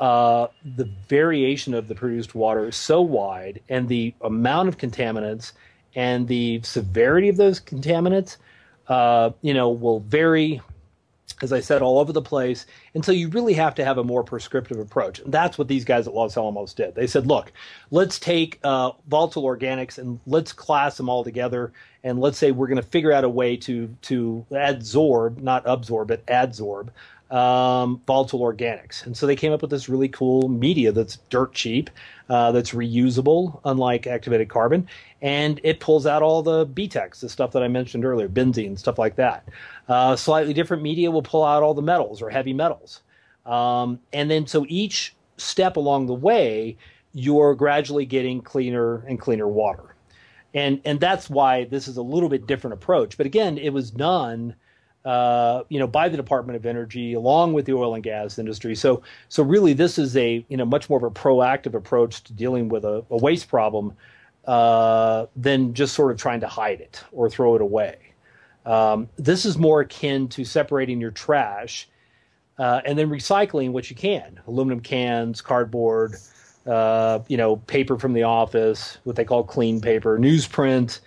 [0.01, 5.53] uh, the variation of the produced water is so wide, and the amount of contaminants
[5.95, 8.37] and the severity of those contaminants,
[8.87, 10.59] uh, you know, will vary
[11.41, 12.67] as I said, all over the place.
[12.93, 15.19] And so you really have to have a more prescriptive approach.
[15.19, 16.93] And that's what these guys at Los Alamos did.
[16.93, 17.51] They said, look,
[17.89, 21.71] let's take uh, volatile organics and let's class them all together.
[22.03, 26.09] And let's say we're going to figure out a way to, to adsorb, not absorb,
[26.09, 26.89] but adsorb
[27.31, 29.05] um, volatile organics.
[29.05, 31.89] And so they came up with this really cool media that's dirt cheap,
[32.29, 34.87] uh, that's reusable, unlike activated carbon,
[35.21, 38.99] and it pulls out all the BTEX, the stuff that I mentioned earlier, benzene, stuff
[38.99, 39.47] like that.
[39.87, 43.01] Uh, slightly different media will pull out all the metals or heavy metals.
[43.45, 46.77] Um, and then so each step along the way
[47.13, 49.95] you're gradually getting cleaner and cleaner water.
[50.53, 53.17] And and that's why this is a little bit different approach.
[53.17, 54.55] But again, it was done
[55.05, 58.75] uh, you know, by the Department of Energy along with the oil and gas industry.
[58.75, 62.33] So, so really, this is a you know much more of a proactive approach to
[62.33, 63.93] dealing with a, a waste problem
[64.45, 67.97] uh, than just sort of trying to hide it or throw it away.
[68.65, 71.87] Um, this is more akin to separating your trash
[72.59, 76.15] uh, and then recycling what you can: aluminum cans, cardboard,
[76.67, 80.99] uh, you know, paper from the office, what they call clean paper, newsprint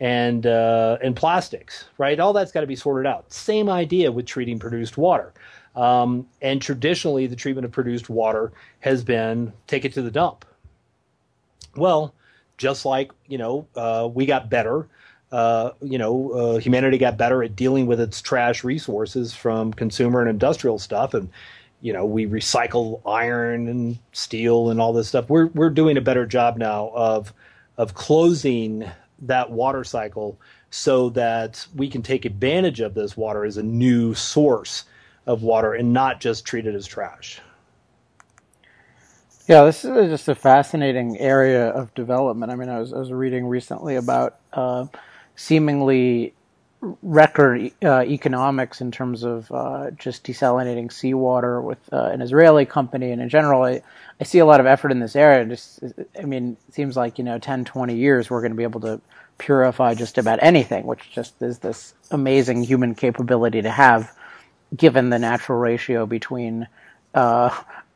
[0.00, 2.18] and uh, and plastics, right?
[2.18, 3.30] All that's got to be sorted out.
[3.32, 5.32] Same idea with treating produced water.
[5.76, 10.44] Um, and traditionally, the treatment of produced water has been take it to the dump.
[11.76, 12.14] Well,
[12.56, 14.88] just like you know, uh, we got better.
[15.30, 20.20] Uh, you know, uh, humanity got better at dealing with its trash resources from consumer
[20.20, 21.28] and industrial stuff, and
[21.82, 25.28] you know, we recycle iron and steel and all this stuff.
[25.28, 27.32] We're we're doing a better job now of
[27.76, 28.90] of closing
[29.22, 30.38] that water cycle
[30.70, 34.84] so that we can take advantage of this water as a new source
[35.26, 37.40] of water and not just treat it as trash.
[39.46, 42.52] Yeah, this is just a fascinating area of development.
[42.52, 44.86] I mean, I was, I was reading recently about uh,
[45.34, 46.34] seemingly
[46.80, 53.10] record uh, economics in terms of uh, just desalinating seawater with uh, an Israeli company.
[53.10, 53.82] And in general, I,
[54.20, 55.44] I see a lot of effort in this area.
[55.44, 55.80] Just,
[56.18, 58.80] I mean, it seems like, you know, 10, 20 years, we're going to be able
[58.80, 59.00] to
[59.38, 64.14] purify just about anything, which just is this amazing human capability to have
[64.74, 66.66] given the natural ratio between
[67.14, 67.50] uh,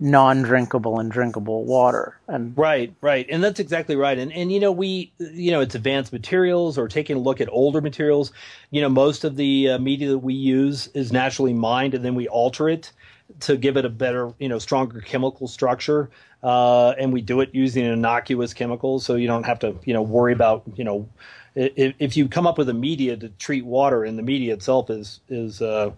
[0.04, 2.20] non-drinkable and drinkable water.
[2.28, 4.18] And right, right, and that's exactly right.
[4.18, 7.48] And and you know we you know it's advanced materials or taking a look at
[7.50, 8.30] older materials.
[8.70, 12.14] You know most of the uh, media that we use is naturally mined, and then
[12.14, 12.92] we alter it
[13.40, 16.10] to give it a better you know stronger chemical structure.
[16.42, 20.02] Uh, and we do it using innocuous chemicals, so you don't have to you know
[20.02, 21.08] worry about you know
[21.54, 24.90] if, if you come up with a media to treat water and the media itself
[24.90, 25.90] is is uh,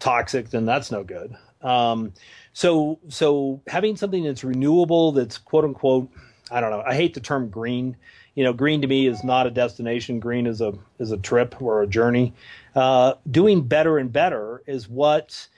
[0.00, 1.36] toxic, then that's no good.
[1.62, 2.12] Um,
[2.52, 6.10] so so having something that's renewable, that's quote unquote,
[6.50, 6.82] I don't know.
[6.86, 7.96] I hate the term green.
[8.34, 10.20] You know, green to me is not a destination.
[10.20, 12.34] Green is a is a trip or a journey.
[12.74, 15.48] Uh, doing better and better is what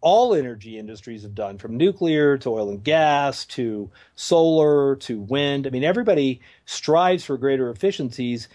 [0.00, 5.66] all energy industries have done, from nuclear to oil and gas to solar to wind.
[5.66, 8.48] I mean, everybody strives for greater efficiencies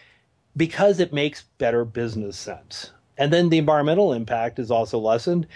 [0.55, 2.91] because it makes better business sense.
[3.17, 5.47] And then the environmental impact is also lessened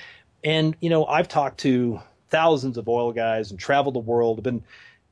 [0.43, 4.39] and you know, I've talked to thousands of oil guys and traveled the world.
[4.39, 4.63] I've been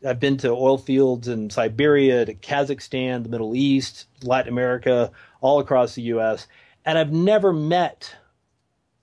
[0.05, 5.59] I've been to oil fields in Siberia, to Kazakhstan, the Middle East, Latin America, all
[5.59, 6.47] across the U.S.
[6.85, 8.15] And I've never met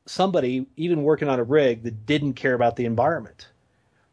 [0.06, 3.48] somebody, even working on a rig, that didn't care about the environment.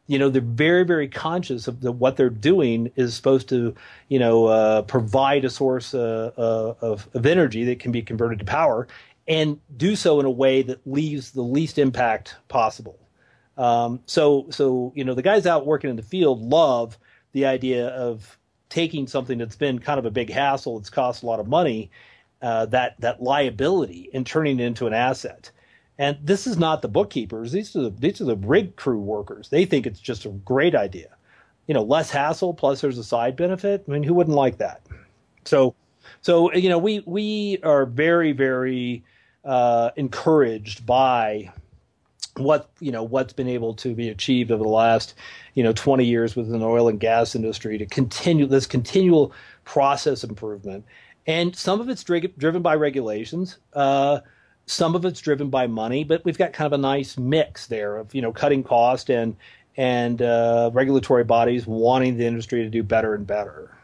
[0.07, 3.73] You know, they're very, very conscious of the, what they're doing is supposed to,
[4.07, 8.37] you know, uh, provide a source uh, uh, of, of energy that can be converted
[8.37, 8.87] to power
[9.27, 12.99] and do so in a way that leaves the least impact possible.
[13.57, 16.97] Um, so, so you know, the guys out working in the field love
[17.31, 18.37] the idea of
[18.69, 21.91] taking something that's been kind of a big hassle, it's cost a lot of money,
[22.41, 25.51] uh, that that liability, and turning it into an asset.
[25.97, 29.49] And this is not the bookkeepers; these are the these are the rig crew workers.
[29.49, 31.15] They think it's just a great idea.
[31.67, 33.85] You know, less hassle plus there's a side benefit.
[33.87, 34.81] I mean, who wouldn't like that?
[35.45, 35.73] So,
[36.21, 39.03] so you know, we we are very very
[39.45, 41.51] uh, encouraged by
[42.37, 45.13] what you know what's been able to be achieved over the last
[45.53, 49.31] you know 20 years within the oil and gas industry to continue this continual
[49.63, 50.85] process improvement.
[51.27, 54.19] And some of it's dri- driven by regulations uh,
[54.67, 57.97] some of it's driven by money but we've got kind of a nice mix there
[57.97, 59.35] of you know cutting cost and
[59.77, 63.74] and uh, regulatory bodies wanting the industry to do better and better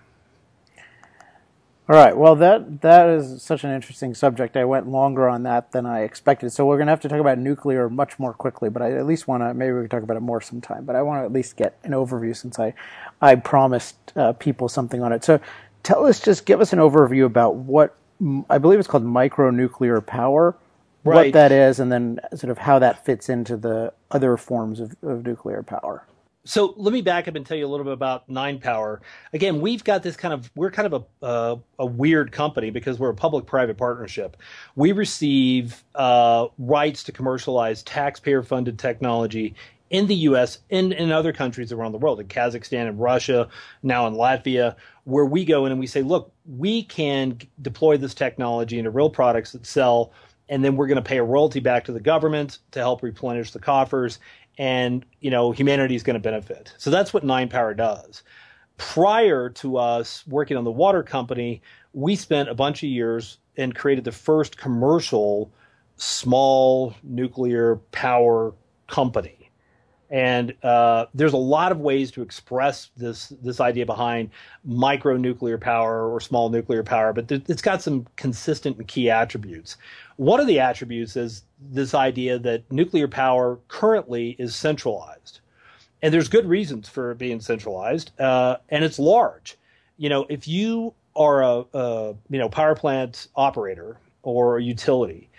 [1.92, 2.16] all right.
[2.16, 4.56] Well, that that is such an interesting subject.
[4.56, 6.52] I went longer on that than I expected.
[6.52, 8.70] So we're going to have to talk about nuclear much more quickly.
[8.70, 10.86] But I at least want to maybe we can talk about it more sometime.
[10.86, 12.74] But I want to at least get an overview since I
[13.22, 15.26] I promised uh, people something on it.
[15.26, 15.42] So
[15.84, 17.98] tell us, just give us an overview about what
[18.50, 20.56] I believe it's called micronuclear power.
[21.04, 21.26] Right.
[21.26, 24.96] What that is, and then sort of how that fits into the other forms of,
[25.04, 26.06] of nuclear power
[26.44, 29.02] so let me back up and tell you a little bit about Nine Power.
[29.34, 32.98] Again, we've got this kind of we're kind of a uh, a weird company because
[32.98, 34.38] we're a public-private partnership.
[34.76, 39.56] We receive uh, rights to commercialize taxpayer-funded technology
[39.92, 40.60] in the U.S.
[40.70, 43.50] and in other countries around the world, in Kazakhstan and Russia,
[43.84, 48.14] now in Latvia, where we go in and we say, look, we can deploy this
[48.14, 50.14] technology into real products that sell
[50.52, 53.52] and then we're going to pay a royalty back to the government to help replenish
[53.52, 54.20] the coffers
[54.58, 56.74] and you know humanity is going to benefit.
[56.78, 58.24] So that's what Nine Power does.
[58.78, 61.62] Prior to us working on the water company,
[61.94, 65.52] we spent a bunch of years and created the first commercial
[65.98, 68.54] small nuclear power
[68.88, 69.41] company.
[70.12, 74.30] And uh, there's a lot of ways to express this this idea behind
[74.66, 79.10] micro nuclear power or small nuclear power, but th- it's got some consistent and key
[79.10, 79.78] attributes.
[80.18, 85.40] One of the attributes is this idea that nuclear power currently is centralized,
[86.02, 89.58] and there's good reasons for being centralized, uh, and it's large.
[89.98, 95.30] You know, if you are a, a you know power plant operator or a utility,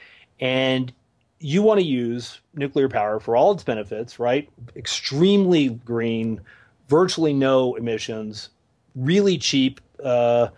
[0.41, 0.95] and
[1.43, 4.49] you want to use nuclear power for all its benefits, right?
[4.77, 6.41] Extremely green,
[6.89, 8.51] virtually no emissions,
[8.95, 10.49] really cheap, uh,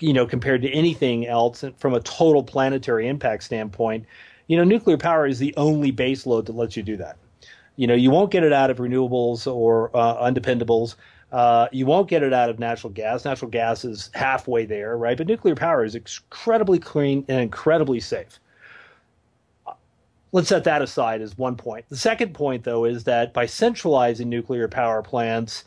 [0.00, 4.04] you know, compared to anything else from a total planetary impact standpoint.
[4.48, 7.16] You know, nuclear power is the only base load that lets you do that.
[7.76, 10.96] You know, you won't get it out of renewables or uh, undependables.
[11.30, 13.24] Uh, you won't get it out of natural gas.
[13.24, 15.16] Natural gas is halfway there, right?
[15.16, 18.40] But nuclear power is incredibly clean and incredibly safe.
[20.36, 21.88] Let's set that aside as one point.
[21.88, 25.64] The second point, though, is that by centralizing nuclear power plants,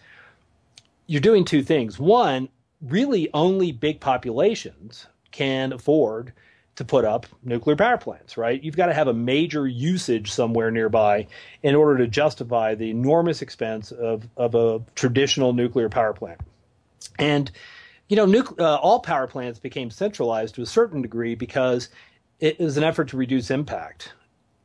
[1.08, 1.98] you're doing two things.
[1.98, 2.50] One,
[2.80, 6.34] really only big populations can afford
[6.76, 8.64] to put up nuclear power plants, right?
[8.64, 11.26] You've got to have a major usage somewhere nearby
[11.64, 16.42] in order to justify the enormous expense of, of a traditional nuclear power plant.
[17.18, 17.50] And,
[18.08, 21.90] you know, uh, all power plants became centralized to a certain degree because
[22.40, 24.14] it was an effort to reduce impact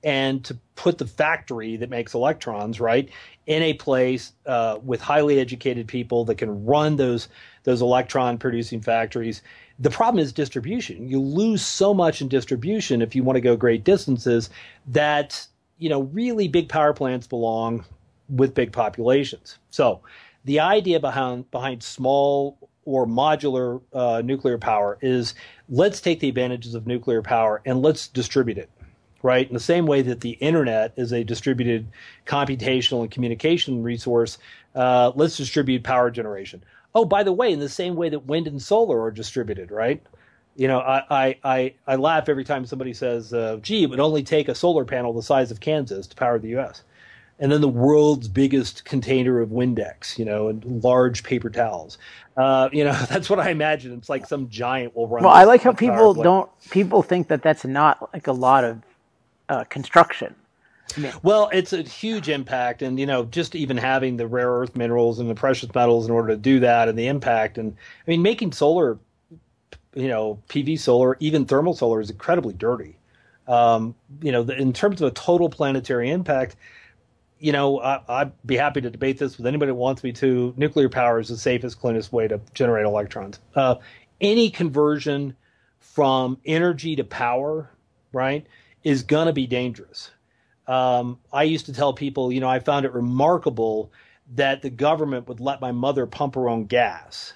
[0.04, 3.08] and to put the factory that makes electrons right
[3.46, 7.28] in a place uh, with highly educated people that can run those
[7.64, 9.40] those electron producing factories.
[9.78, 11.08] The problem is distribution.
[11.08, 14.50] You lose so much in distribution if you want to go great distances
[14.88, 15.46] that
[15.78, 17.84] you know really big power plants belong
[18.28, 19.58] with big populations.
[19.70, 20.02] So
[20.44, 25.34] the idea behind behind small or modular uh, nuclear power is
[25.70, 28.68] let's take the advantages of nuclear power and let's distribute it
[29.24, 29.48] right?
[29.48, 31.88] In the same way that the internet is a distributed
[32.26, 34.36] computational and communication resource,
[34.74, 36.62] uh, let's distribute power generation.
[36.94, 40.02] Oh, by the way, in the same way that wind and solar are distributed, right?
[40.56, 44.22] You know, I, I, I, laugh every time somebody says, uh, gee, it would only
[44.22, 46.84] take a solar panel the size of Kansas to power the U.S.
[47.38, 51.96] And then the world's biggest container of Windex, you know, and large paper towels.
[52.36, 53.94] Uh, you know, that's what I imagine.
[53.94, 55.24] It's like some giant will run.
[55.24, 58.82] Well, I like how people don't, people think that that's not like a lot of
[59.48, 60.34] uh, construction.
[61.22, 65.18] Well, it's a huge impact, and you know, just even having the rare earth minerals
[65.18, 67.74] and the precious metals in order to do that, and the impact, and
[68.06, 68.98] I mean, making solar,
[69.94, 72.96] you know, PV solar, even thermal solar, is incredibly dirty.
[73.48, 76.56] Um, you know, in terms of a total planetary impact,
[77.38, 80.54] you know, I, would be happy to debate this with anybody that wants me to.
[80.56, 83.40] Nuclear power is the safest, cleanest way to generate electrons.
[83.54, 83.76] Uh,
[84.20, 85.36] any conversion
[85.80, 87.68] from energy to power,
[88.12, 88.46] right?
[88.84, 90.10] Is going to be dangerous.
[90.66, 93.90] Um, I used to tell people, you know, I found it remarkable
[94.34, 97.34] that the government would let my mother pump her own gas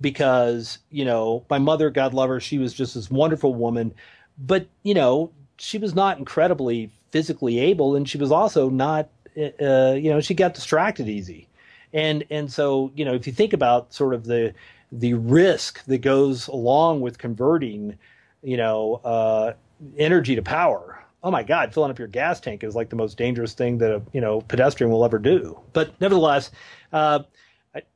[0.00, 3.94] because, you know, my mother, God love her, she was just this wonderful woman,
[4.38, 9.92] but, you know, she was not incredibly physically able and she was also not, uh,
[9.92, 11.48] you know, she got distracted easy.
[11.92, 14.52] And, and so, you know, if you think about sort of the,
[14.92, 17.96] the risk that goes along with converting,
[18.42, 19.52] you know, uh,
[19.96, 21.04] energy to power.
[21.22, 23.90] Oh my God, filling up your gas tank is like the most dangerous thing that
[23.90, 25.58] a you know pedestrian will ever do.
[25.72, 26.50] But nevertheless,
[26.92, 27.20] uh,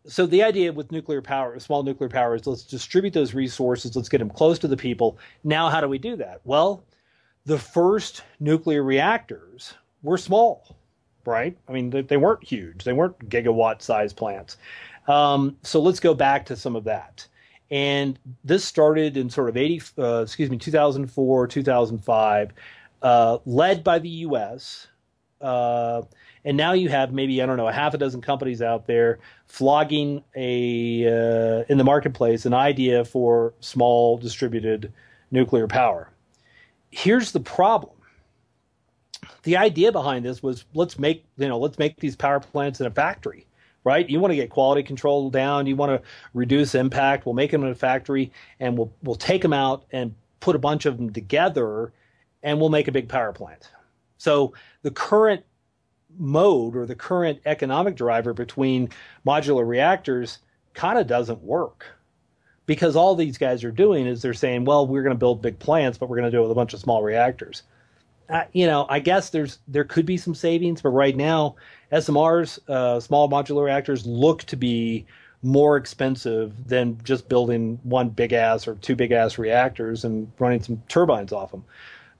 [0.07, 4.09] so the idea with nuclear power, small nuclear power, is let's distribute those resources, let's
[4.09, 5.19] get them close to the people.
[5.45, 6.41] Now, how do we do that?
[6.45, 6.85] Well,
[7.47, 10.77] the first nuclear reactors were small,
[11.25, 11.57] right?
[11.69, 14.57] I mean, they, they weren't huge, they weren't gigawatt size plants.
[15.09, 17.27] Um, so let's go back to some of that
[17.71, 22.53] and this started in sort of 80 uh, excuse me 2004 2005
[23.03, 24.89] uh, led by the us
[25.41, 26.03] uh,
[26.45, 29.19] and now you have maybe i don't know a half a dozen companies out there
[29.47, 34.93] flogging a uh, in the marketplace an idea for small distributed
[35.31, 36.11] nuclear power.
[36.91, 37.93] Here's the problem.
[39.43, 42.87] The idea behind this was let's make you know let's make these power plants in
[42.87, 43.47] a factory
[43.85, 44.09] right?
[44.09, 45.67] You want to get quality control down.
[45.67, 47.27] You want to reduce impact.
[47.27, 50.59] We'll make them in a factory, and we'll we'll take them out and put a
[50.59, 51.93] bunch of them together,
[52.43, 53.71] and we'll make a big power plant.
[54.19, 54.53] So
[54.83, 55.45] the current
[56.19, 58.89] mode or the current economic driver between
[59.27, 60.39] modular reactors
[60.75, 61.87] kind of doesn't work
[62.67, 65.59] because all these guys are doing is they're saying, well, we're going to build big
[65.59, 67.63] plants, but we're going to do it with a bunch of small reactors.
[68.31, 71.57] uh, you know, I guess there's there could be some savings, but right now,
[71.93, 75.07] SMRs, uh, small modular reactors, look to be
[75.43, 80.63] more expensive than just building one big ass or two big ass reactors and running
[80.63, 81.65] some turbines off them.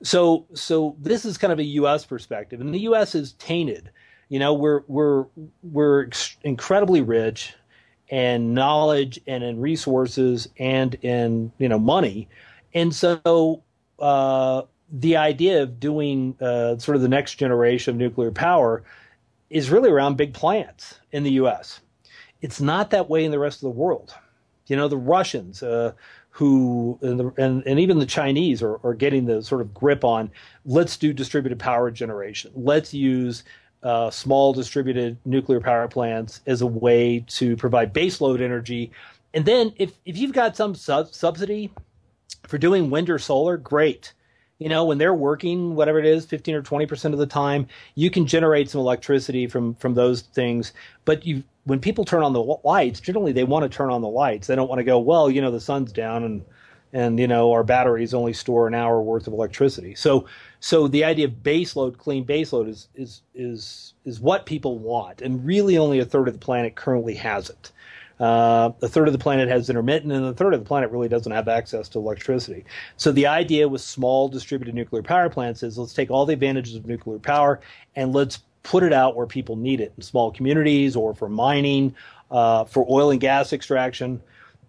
[0.03, 2.05] So, so this is kind of a U.S.
[2.07, 3.15] perspective, and the U.S.
[3.15, 3.91] is tainted.
[4.29, 5.27] You know, we're we're
[5.63, 7.55] we're ex- incredibly rich
[8.11, 12.29] and knowledge and in resources and in you know money,
[12.73, 13.63] and so
[13.99, 18.83] uh, the idea of doing uh, sort of the next generation of nuclear power
[19.51, 21.81] is really around big plants in the U.S.
[22.41, 24.15] It's not that way in the rest of the world.
[24.67, 25.93] You know, the Russians, uh,
[26.31, 30.05] who and, the, and, and, even the Chinese are, are getting the sort of grip
[30.05, 30.31] on
[30.65, 32.53] let's do distributed power generation.
[32.55, 33.43] Let's use
[33.83, 38.93] uh, small distributed nuclear power plants as a way to provide baseload energy.
[39.35, 41.73] And then if, if you've got some sub- subsidy
[42.47, 44.13] for doing wind or solar, great
[44.61, 48.11] you know, when they're working, whatever it is, 15 or 20% of the time, you
[48.11, 50.75] can generate some electricity from, from those things.
[51.07, 54.09] But you, when people turn on the lights, generally they want to turn on the
[54.09, 54.47] lights.
[54.47, 56.45] They don't want to go, well, you know, the sun's down and,
[56.93, 59.95] and, you know, our batteries only store an hour worth of electricity.
[59.95, 60.27] So,
[60.61, 65.23] so the idea of baseload, clean baseload is, is, is, is what people want.
[65.23, 67.73] And really only a third of the planet currently has it.
[68.21, 71.09] Uh, a third of the planet has intermittent, and a third of the planet really
[71.09, 72.67] doesn't have access to electricity.
[72.99, 76.75] So the idea with small distributed nuclear power plants is let's take all the advantages
[76.75, 77.61] of nuclear power
[77.97, 81.95] and let's put it out where people need it in small communities or for mining,
[82.31, 84.23] uh, for oil and gas extraction.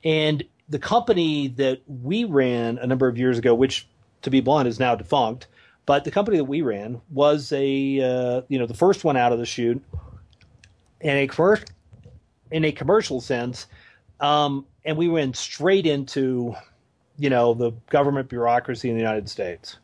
[0.06, 3.86] And the company that we ran a number of years ago, which
[4.22, 5.48] to be blunt is now defunct,
[5.86, 9.34] but the company that we ran was a uh, you know the first one out
[9.34, 9.84] of the chute,
[11.02, 11.66] and a first
[12.52, 13.68] in a commercial sense,
[14.20, 16.56] um, and we went straight into,
[17.18, 19.78] you know, the government bureaucracy in the United States.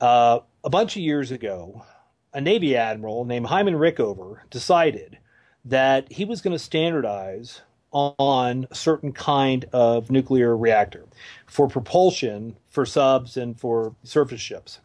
[0.00, 1.84] Uh, a bunch of years ago,
[2.32, 5.18] a Navy admiral named Hyman Rickover decided
[5.64, 7.62] that he was going to standardize
[7.92, 11.04] on a certain kind of nuclear reactor
[11.46, 14.80] for propulsion for subs and for surface ships.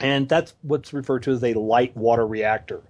[0.00, 2.82] And that's what's referred to as a light water reactor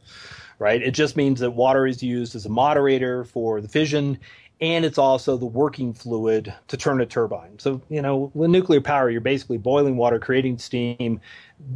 [0.59, 0.83] right?
[0.83, 4.19] It just means that water is used as a moderator for the fission,
[4.61, 7.59] and it's also the working fluid to turn a turbine.
[7.59, 11.21] So, you know, with nuclear power, you're basically boiling water, creating steam.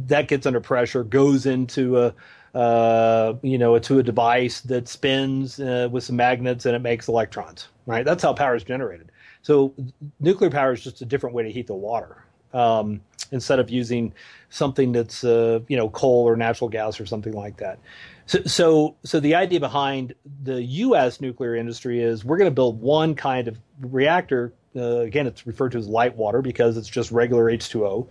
[0.07, 2.13] That gets under pressure, goes into a,
[2.55, 7.07] uh, you know, to a device that spins uh, with some magnets and it makes
[7.07, 8.05] electrons, right?
[8.05, 9.11] That's how power is generated.
[9.41, 9.73] So,
[10.19, 12.23] nuclear power is just a different way to heat the water.
[12.53, 14.13] Um, instead of using
[14.49, 17.79] something that's uh, you know coal or natural gas or something like that.
[18.25, 21.19] So, so, so the idea behind the U.S.
[21.19, 24.53] nuclear industry is we're going to build one kind of reactor.
[24.75, 28.07] Uh, again, it's referred to as light water because it's just regular H2O.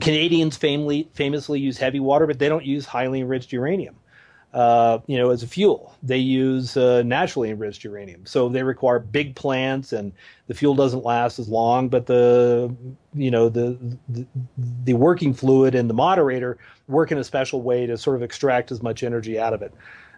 [0.00, 3.96] Canadians famously, famously use heavy water, but they don't use highly enriched uranium
[4.56, 5.94] uh, you know, as a fuel.
[6.02, 10.12] They use uh, naturally enriched uranium, so they require big plants, and
[10.46, 11.90] the fuel doesn't last as long.
[11.90, 12.74] But the,
[13.12, 13.76] you know, the
[14.08, 14.26] the,
[14.56, 16.56] the working fluid and the moderator
[16.88, 19.74] work in a special way to sort of extract as much energy out of it.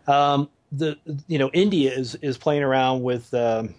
[0.06, 3.74] Um, the you know, India is is playing around with um,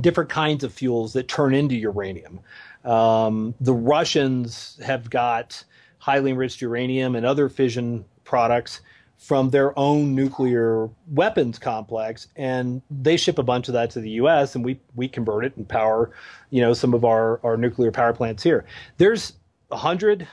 [0.00, 2.40] different kinds of fuels that turn into uranium.
[2.86, 5.62] Um, the Russians have got
[5.98, 8.80] highly enriched uranium and other fission products
[9.22, 14.10] from their own nuclear weapons complex, and they ship a bunch of that to the
[14.10, 14.56] U.S.
[14.56, 16.10] and we we convert it and power,
[16.50, 18.64] you know, some of our our nuclear power plants here.
[18.96, 19.34] There's
[19.70, 20.26] a hundred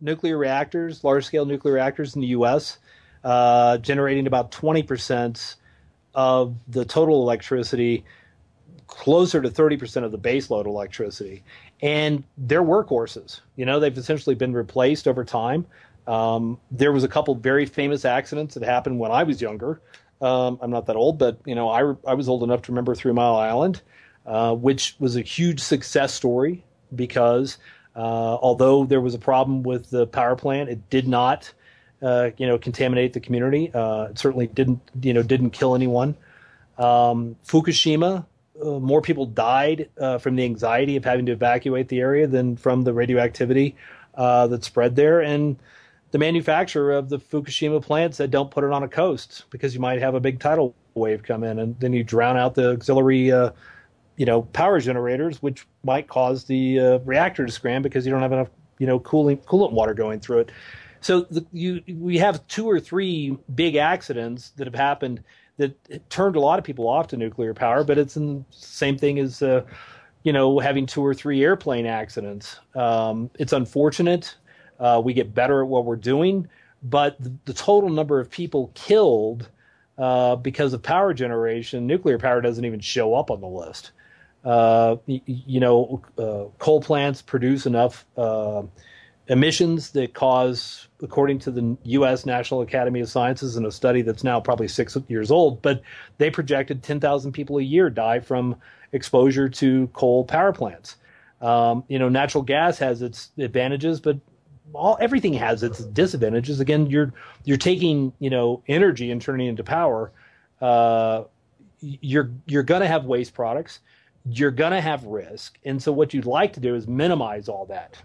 [0.00, 2.78] nuclear reactors, large scale nuclear reactors in the U.S.,
[3.24, 5.56] uh, generating about twenty percent
[6.14, 8.06] of the total electricity,
[8.86, 11.44] closer to thirty percent of the baseload electricity,
[11.82, 13.40] and they're workhorses.
[13.56, 15.66] You know, they've essentially been replaced over time.
[16.10, 19.80] Um, there was a couple very famous accidents that happened when I was younger.
[20.20, 22.96] Um, I'm not that old, but you know, I, I was old enough to remember
[22.96, 23.80] Three Mile Island,
[24.26, 27.58] uh, which was a huge success story because
[27.94, 31.52] uh, although there was a problem with the power plant, it did not,
[32.02, 33.70] uh, you know, contaminate the community.
[33.72, 36.16] Uh, it certainly didn't, you know, didn't kill anyone.
[36.76, 38.26] Um, Fukushima,
[38.60, 42.56] uh, more people died uh, from the anxiety of having to evacuate the area than
[42.56, 43.76] from the radioactivity
[44.16, 45.56] that spread there, and
[46.10, 49.80] the manufacturer of the Fukushima plant said don't put it on a coast because you
[49.80, 53.30] might have a big tidal wave come in and then you drown out the auxiliary
[53.30, 53.50] uh,
[54.16, 58.22] you know power generators which might cause the uh, reactor to scram because you don't
[58.22, 60.52] have enough you know cooling coolant water going through it.
[61.00, 65.22] So the, you we have two or three big accidents that have happened
[65.56, 69.18] that turned a lot of people off to nuclear power but it's the same thing
[69.18, 69.62] as uh,
[70.24, 72.58] you know having two or three airplane accidents.
[72.74, 74.34] Um, it's unfortunate
[74.80, 76.48] Uh, we get better at what we're doing,
[76.82, 79.48] but the, the total number of people killed
[79.98, 83.92] uh, because of power generation, nuclear power doesn't even show up on the list.
[84.44, 88.62] Uh, you, you, know, uh, coal plants produce enough uh,
[89.28, 92.24] emissions that cause, according to the U.S.
[92.24, 95.82] National Academy of Sciences, in a study that's now probably six years old, but
[96.16, 98.56] they projected 10,000 people a year die from
[98.92, 100.96] exposure to coal power plants.
[101.42, 104.18] Um, you know, natural gas has its advantages, but
[104.72, 106.60] all everything has its disadvantages.
[106.60, 107.12] Again, you're
[107.44, 110.12] you're taking you know energy and turning it into power.
[110.60, 111.24] Uh,
[111.80, 113.80] you're you're going to have waste products.
[114.26, 117.66] You're going to have risk, and so what you'd like to do is minimize all
[117.66, 117.96] that.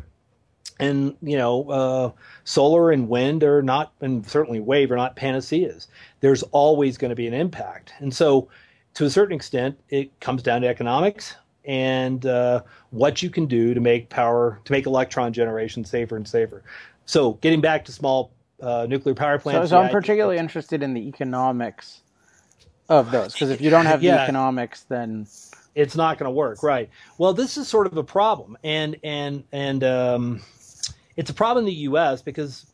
[0.80, 2.11] And you know, uh,
[2.43, 5.88] solar and wind are not, and certainly wave are not panaceas.
[6.22, 8.49] There's always going to be an impact, and so
[8.95, 11.36] to a certain extent, it comes down to economics
[11.68, 12.61] and uh,
[12.91, 16.63] what you can do to make power to make electron generation safer and safer.
[17.05, 19.70] So, getting back to small uh, nuclear power plants.
[19.70, 22.01] So, so I'm particularly interested in the economics
[22.89, 25.28] of those because if you don't have the economics, then
[25.74, 26.89] it's not going to work, right?
[27.18, 30.41] Well, this is sort of a problem, and and and um,
[31.18, 32.22] it's a problem in the U.S.
[32.22, 32.66] because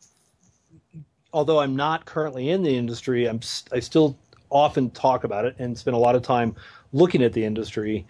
[1.32, 3.40] although I'm not currently in the industry, I'm
[3.72, 4.18] I still
[4.50, 6.54] often talk about it and spend a lot of time
[6.92, 8.06] looking at the industry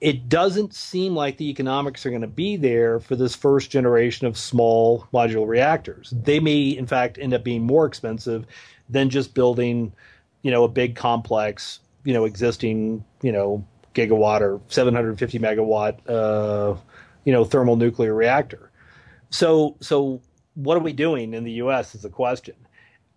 [0.00, 4.26] it doesn't seem like the economics are going to be there for this first generation
[4.26, 6.12] of small modular reactors.
[6.14, 8.44] They may, in fact, end up being more expensive
[8.90, 9.92] than just building,
[10.42, 16.78] you know, a big complex, you know, existing, you know, gigawatt or 750 megawatt, uh,
[17.24, 18.70] you know, thermal nuclear reactor.
[19.30, 20.20] So, so
[20.54, 21.94] what are we doing in the U.S.
[21.94, 22.54] is the question.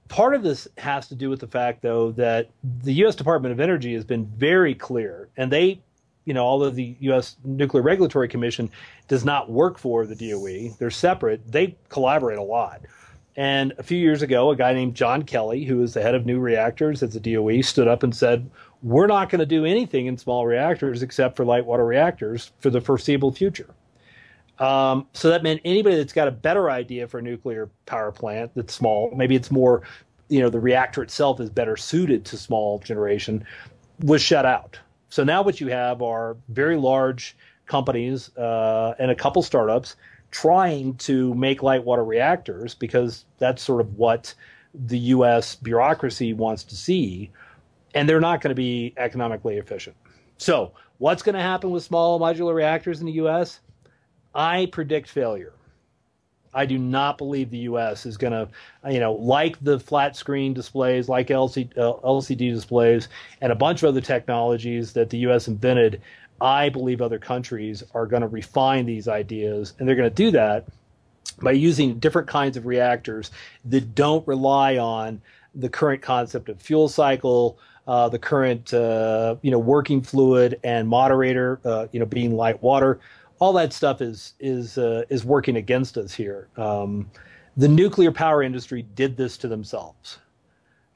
[0.07, 3.15] Part of this has to do with the fact, though, that the U.S.
[3.15, 5.81] Department of Energy has been very clear, and they
[6.29, 7.37] you know, although the U.S.
[7.43, 8.69] Nuclear Regulatory Commission
[9.07, 11.51] does not work for the DOE, they're separate.
[11.51, 12.81] They collaborate a lot.
[13.35, 16.27] And a few years ago, a guy named John Kelly, who is the head of
[16.27, 18.47] new reactors at the DOE, stood up and said,
[18.83, 22.69] "We're not going to do anything in small reactors except for light water reactors for
[22.69, 23.73] the foreseeable future."
[24.59, 28.51] Um, so that meant anybody that's got a better idea for a nuclear power plant
[28.53, 29.81] that's small, maybe it's more,
[30.27, 33.43] you know, the reactor itself is better suited to small generation,
[34.01, 34.77] was shut out.
[35.09, 37.35] So now what you have are very large
[37.65, 39.95] companies uh, and a couple startups
[40.31, 44.33] trying to make light water reactors because that's sort of what
[44.73, 45.55] the U.S.
[45.55, 47.31] bureaucracy wants to see,
[47.95, 49.95] and they're not going to be economically efficient.
[50.37, 53.61] So, what's going to happen with small modular reactors in the U.S.?
[54.35, 55.53] I predict failure.
[56.53, 58.05] I do not believe the U.S.
[58.05, 58.49] is going to,
[58.91, 63.07] you know, like the flat screen displays, like LCD, uh, LCD displays,
[63.41, 65.47] and a bunch of other technologies that the U.S.
[65.47, 66.01] invented.
[66.41, 70.31] I believe other countries are going to refine these ideas, and they're going to do
[70.31, 70.65] that
[71.41, 73.31] by using different kinds of reactors
[73.65, 75.21] that don't rely on
[75.55, 80.87] the current concept of fuel cycle, uh, the current, uh, you know, working fluid and
[80.87, 82.99] moderator, uh, you know, being light water
[83.39, 86.47] all that stuff is is uh, is working against us here.
[86.57, 87.09] Um,
[87.57, 90.19] the nuclear power industry did this to themselves.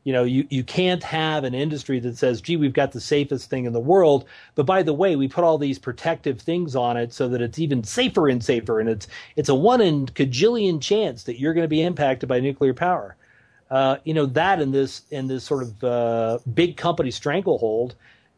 [0.04, 3.50] You know, you, you can't have an industry that says, gee, we've got the safest
[3.50, 6.98] thing in the world, but by the way, we put all these protective things on
[6.98, 10.82] it so that it's even safer and safer, and it's it's a one in cajillion
[10.82, 13.16] chance that you're going to be impacted by nuclear power.
[13.72, 17.96] Uh, you know that in this in this sort of uh, big company stranglehold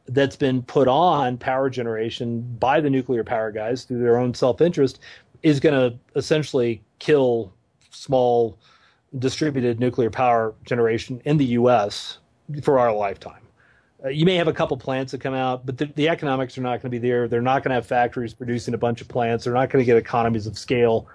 [0.08, 4.62] that's been put on power generation by the nuclear power guys through their own self
[4.62, 5.00] interest
[5.44, 7.54] is going to essentially kill
[7.90, 8.58] small
[9.20, 12.20] distributed nuclear power generation in the U.S.
[12.62, 13.42] for our lifetime.
[14.04, 16.62] Uh, you may have a couple plants that come out, but the, the economics are
[16.62, 17.28] not going to be there.
[17.28, 19.46] They're not going to have factories producing a bunch of plants.
[19.46, 21.08] They're not going to get economies of scale.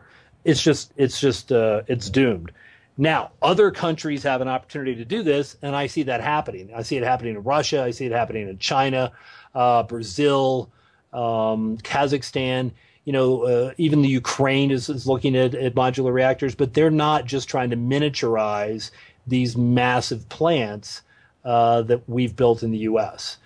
[0.45, 2.53] It's just, it's just, uh, it's doomed.
[3.01, 6.69] Now, other countries have an opportunity to do this, and I see that happening.
[6.77, 7.83] I see it happening in Russia.
[7.83, 9.13] I see it happening in China,
[9.55, 10.71] uh, Brazil,
[11.15, 12.73] um, Kazakhstan.
[13.07, 16.91] You know, uh, even the Ukraine is, is looking at, at modular reactors, but they're
[16.91, 18.91] not just trying to miniaturize
[19.27, 21.01] these massive plants
[21.43, 23.39] uh, that we've built in the U.S.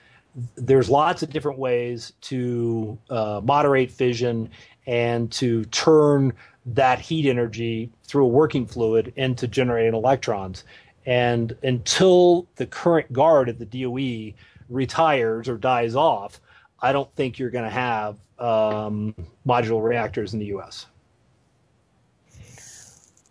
[0.57, 4.51] There's lots of different ways to uh, moderate fission
[4.85, 6.33] and to turn
[6.67, 10.65] that heat energy through a working fluid into generating electrons.
[11.07, 14.35] And until the current guard at the DOE
[14.69, 16.41] retires or dies off,
[16.81, 19.15] I don't think you're going to have um,
[19.47, 20.87] modular reactors in the U.S.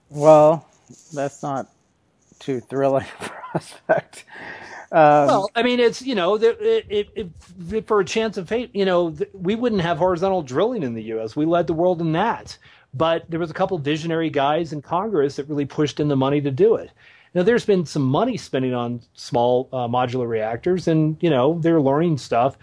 [0.09, 0.67] Well,
[1.13, 1.69] that's not
[2.39, 4.25] too thrilling prospect.
[4.91, 7.31] Um, well, I mean, it's you know, it, it,
[7.71, 11.03] it, for a chance of fate, you know, we wouldn't have horizontal drilling in the
[11.03, 11.35] U.S.
[11.35, 12.57] We led the world in that
[12.93, 16.41] but there was a couple visionary guys in Congress that really pushed in the money
[16.41, 16.91] to do it.
[17.33, 21.81] Now, there's been some money spending on small uh, modular reactors, and you know they're
[21.81, 22.57] learning stuff,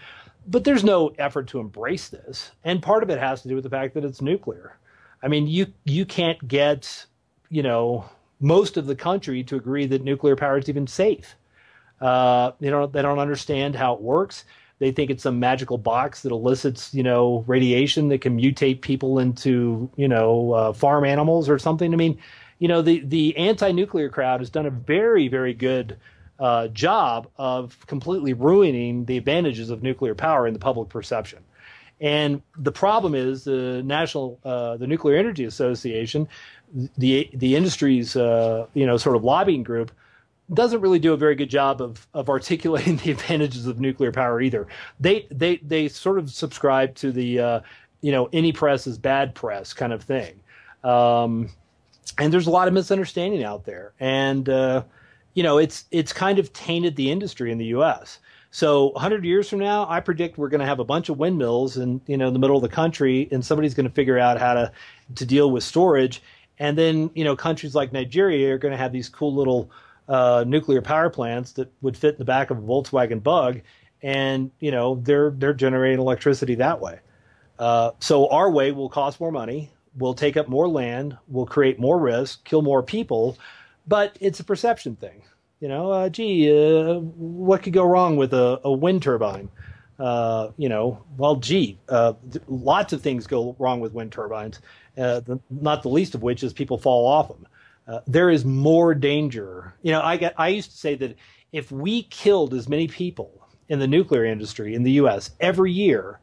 [0.47, 2.51] but there's no effort to embrace this.
[2.63, 4.77] And part of it has to do with the fact that it's nuclear.
[5.21, 7.05] I mean, you you can't get
[7.49, 8.05] you know
[8.39, 11.35] most of the country to agree that nuclear power is even safe.
[11.99, 14.45] Uh, they don't they don't understand how it works.
[14.81, 19.19] They think it's some magical box that elicits you know radiation that can mutate people
[19.19, 21.93] into you know uh, farm animals or something.
[21.93, 22.17] I mean,
[22.57, 25.97] you know, the the anti-nuclear crowd has done a very very good
[26.39, 31.43] uh, job of completely ruining the advantages of nuclear power in the public perception.
[31.99, 36.27] And the problem is the national, uh, the Nuclear Energy Association,
[36.97, 39.91] the the industry's uh, you know sort of lobbying group,
[40.53, 44.41] doesn't really do a very good job of of articulating the advantages of nuclear power
[44.41, 44.67] either.
[44.99, 47.59] They they they sort of subscribe to the uh,
[48.01, 50.39] you know any press is bad press kind of thing.
[50.83, 51.49] Um,
[52.17, 54.83] and there's a lot of misunderstanding out there, and uh,
[55.33, 58.19] you know it's it's kind of tainted the industry in the U.S.
[58.53, 61.77] So 100 years from now, I predict we're going to have a bunch of windmills
[61.77, 64.39] in you know in the middle of the country, and somebody's going to figure out
[64.39, 64.71] how to
[65.15, 66.21] to deal with storage.
[66.59, 69.71] And then you know countries like Nigeria are going to have these cool little
[70.11, 73.61] uh, nuclear power plants that would fit in the back of a Volkswagen Bug,
[74.01, 76.99] and you know they're they're generating electricity that way.
[77.57, 81.79] Uh, so our way will cost more money will take up more land, will create
[81.79, 83.37] more risk, kill more people,
[83.87, 85.23] but it's a perception thing.
[85.59, 89.49] You know, uh, gee, uh, what could go wrong with a, a wind turbine?
[89.99, 92.13] Uh, you know, well, gee, uh,
[92.47, 94.59] lots of things go wrong with wind turbines,
[94.97, 97.45] uh, the, not the least of which is people fall off them.
[97.87, 99.73] Uh, there is more danger.
[99.81, 101.15] You know, I, get, I used to say that
[101.51, 105.31] if we killed as many people in the nuclear industry in the U.S.
[105.39, 106.19] every year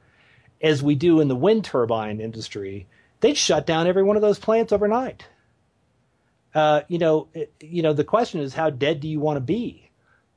[0.62, 2.86] as we do in the wind turbine industry,
[3.20, 5.26] they'd shut down every one of those plants overnight.
[6.54, 9.40] Uh, you know, it, you know, the question is how dead do you want to
[9.40, 9.90] be?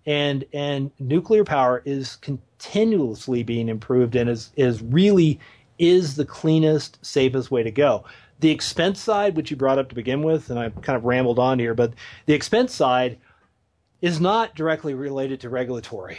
[0.05, 5.39] And and nuclear power is continuously being improved and is is really
[5.77, 8.03] is the cleanest, safest way to go.
[8.41, 11.39] The expense side, which you brought up to begin with, and I kind of rambled
[11.39, 11.93] on here, but
[12.25, 13.17] the expense side
[14.01, 16.17] is not directly related to regulatory.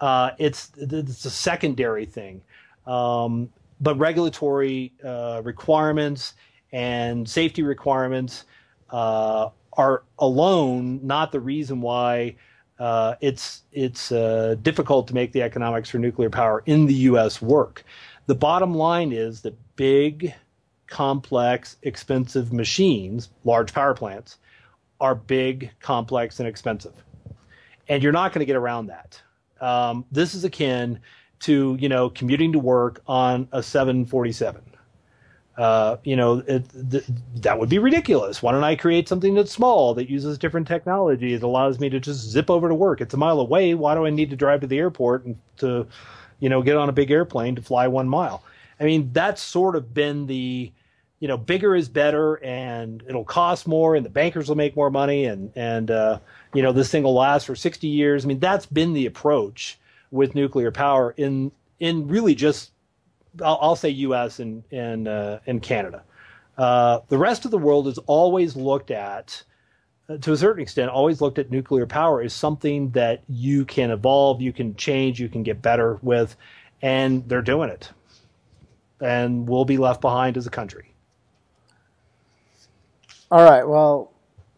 [0.00, 2.40] Uh, it's it's a secondary thing.
[2.86, 3.50] Um,
[3.80, 6.34] but regulatory uh, requirements
[6.72, 8.44] and safety requirements
[8.90, 12.36] uh, are alone not the reason why
[12.78, 17.40] uh, it's it's uh, difficult to make the economics for nuclear power in the U.S.
[17.40, 17.84] work.
[18.26, 20.34] The bottom line is that big,
[20.86, 24.38] complex, expensive machines, large power plants,
[25.00, 26.94] are big, complex, and expensive,
[27.88, 29.20] and you're not going to get around that.
[29.60, 31.00] Um, this is akin
[31.40, 34.62] to you know commuting to work on a 747.
[35.56, 37.04] Uh, you know it, th-
[37.36, 38.42] that would be ridiculous.
[38.42, 41.34] Why don't I create something that's small that uses different technology?
[41.34, 43.00] that allows me to just zip over to work.
[43.00, 43.74] It's a mile away.
[43.74, 45.86] Why do I need to drive to the airport and to
[46.40, 48.42] you know get on a big airplane to fly one mile?
[48.78, 50.72] I mean that's sort of been the
[51.18, 54.90] you know bigger is better and it'll cost more and the bankers will make more
[54.90, 56.18] money and and uh,
[56.54, 58.24] you know this thing will last for 60 years.
[58.24, 59.78] I mean that's been the approach
[60.10, 62.70] with nuclear power in in really just
[63.42, 64.38] I'll, I'll say U.S.
[64.40, 66.02] and and uh, and Canada.
[66.56, 69.42] Uh, the rest of the world is always looked at,
[70.08, 73.90] uh, to a certain extent, always looked at nuclear power as something that you can
[73.90, 76.34] evolve, you can change, you can get better with,
[76.80, 77.90] and they're doing it.
[79.00, 80.94] And we'll be left behind as a country.
[83.30, 83.66] All right.
[83.66, 84.12] Well,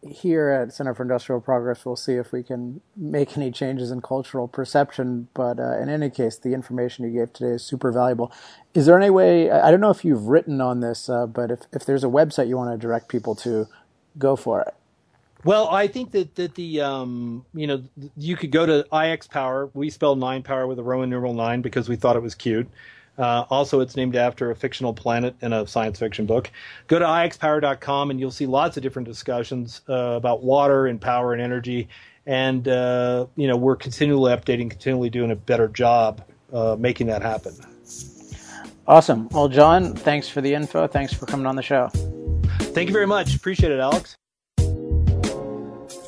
[0.07, 4.01] here at Center for Industrial Progress, we'll see if we can make any changes in
[4.01, 5.27] cultural perception.
[5.33, 8.31] But uh, in any case, the information you gave today is super valuable.
[8.73, 11.59] Is there any way, I don't know if you've written on this, uh, but if,
[11.73, 13.67] if there's a website you want to direct people to,
[14.17, 14.73] go for it.
[15.45, 17.83] Well, I think that, that the, um, you know,
[18.17, 19.69] you could go to IX Power.
[19.73, 22.69] We spell nine power with a Roman numeral nine because we thought it was cute.
[23.19, 26.49] Uh, also, it's named after a fictional planet in a science fiction book.
[26.87, 31.33] Go to ixpower.com and you'll see lots of different discussions uh, about water and power
[31.33, 31.89] and energy.
[32.25, 37.21] And, uh, you know, we're continually updating, continually doing a better job uh, making that
[37.21, 37.53] happen.
[38.87, 39.27] Awesome.
[39.29, 40.87] Well, John, thanks for the info.
[40.87, 41.89] Thanks for coming on the show.
[42.73, 43.35] Thank you very much.
[43.35, 44.15] Appreciate it, Alex.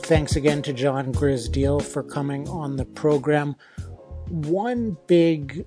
[0.04, 3.56] Thanks again to John Grizz Deal for coming on the program.
[4.30, 5.66] One big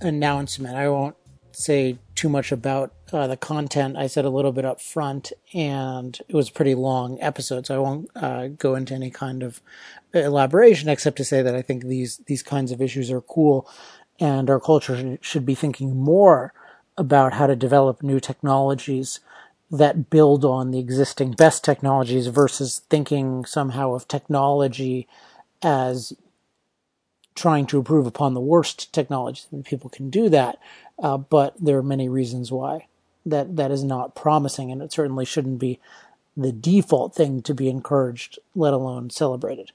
[0.00, 0.76] announcement.
[0.76, 1.16] I won't
[1.52, 3.96] say too much about uh, the content.
[3.96, 7.76] I said a little bit up front, and it was a pretty long episode, so
[7.76, 9.60] I won't uh, go into any kind of
[10.12, 13.68] elaboration except to say that I think these these kinds of issues are cool,
[14.20, 16.52] and our culture should be thinking more
[16.96, 19.20] about how to develop new technologies
[19.70, 25.08] that build on the existing best technologies versus thinking somehow of technology
[25.62, 26.12] as
[27.34, 29.42] trying to improve upon the worst technology.
[29.64, 30.58] People can do that,
[31.02, 32.86] uh, but there are many reasons why
[33.26, 35.80] that that is not promising, and it certainly shouldn't be
[36.36, 39.72] the default thing to be encouraged, let alone celebrated.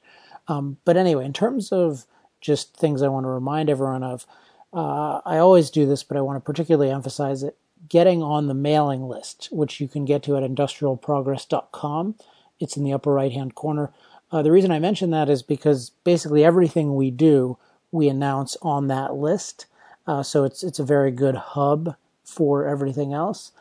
[0.48, 2.06] Um, but anyway, in terms of
[2.42, 4.26] just things I want to remind everyone of,
[4.74, 7.58] uh, I always do this, but I want to particularly emphasize it.
[7.88, 12.16] Getting on the mailing list, which you can get to at industrialprogress.com.
[12.60, 13.92] It's in the upper right hand corner.
[14.32, 17.58] Uh, the reason I mention that is because basically everything we do,
[17.92, 19.66] we announce on that list.
[20.06, 23.52] Uh, so it's it's a very good hub for everything else.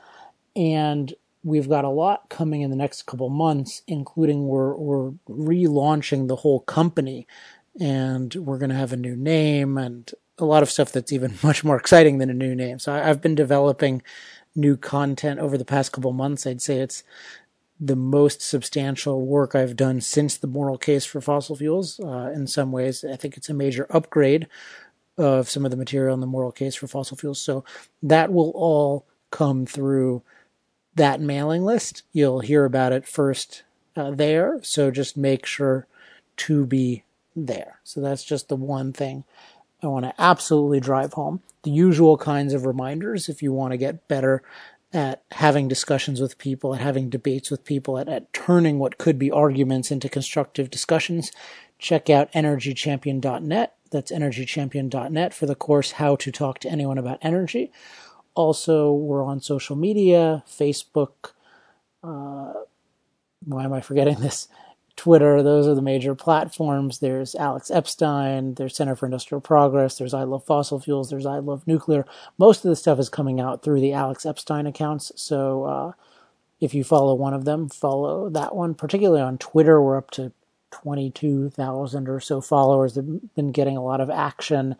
[0.54, 6.28] And we've got a lot coming in the next couple months, including we're we're relaunching
[6.28, 7.26] the whole company,
[7.80, 11.34] and we're going to have a new name and a lot of stuff that's even
[11.42, 12.78] much more exciting than a new name.
[12.78, 14.02] So I, I've been developing
[14.54, 16.46] new content over the past couple months.
[16.46, 17.02] I'd say it's
[17.80, 22.00] the most substantial work I've done since the moral case for fossil fuels.
[22.00, 24.48] Uh, in some ways, I think it's a major upgrade
[25.16, 27.40] of some of the material in the moral case for fossil fuels.
[27.40, 27.64] So
[28.02, 30.22] that will all come through
[30.94, 32.02] that mailing list.
[32.12, 33.62] You'll hear about it first
[33.96, 34.58] uh, there.
[34.62, 35.86] So just make sure
[36.38, 37.04] to be
[37.34, 37.80] there.
[37.84, 39.24] So that's just the one thing
[39.82, 41.40] I want to absolutely drive home.
[41.62, 44.42] The usual kinds of reminders if you want to get better
[44.92, 49.18] at having discussions with people, at having debates with people, at, at turning what could
[49.18, 51.30] be arguments into constructive discussions.
[51.78, 53.74] Check out energychampion.net.
[53.90, 57.70] That's energychampion.net for the course How to Talk to Anyone About Energy.
[58.34, 61.32] Also, we're on social media Facebook.
[62.02, 62.52] Uh,
[63.44, 64.48] why am I forgetting this?
[64.98, 66.98] Twitter, those are the major platforms.
[66.98, 71.38] There's Alex Epstein, there's Center for Industrial Progress, there's I Love Fossil Fuels, there's I
[71.38, 72.04] Love Nuclear.
[72.36, 75.12] Most of the stuff is coming out through the Alex Epstein accounts.
[75.14, 75.92] So uh,
[76.60, 78.74] if you follow one of them, follow that one.
[78.74, 80.32] Particularly on Twitter, we're up to
[80.72, 82.94] 22,000 or so followers.
[82.94, 84.74] They've been getting a lot of action,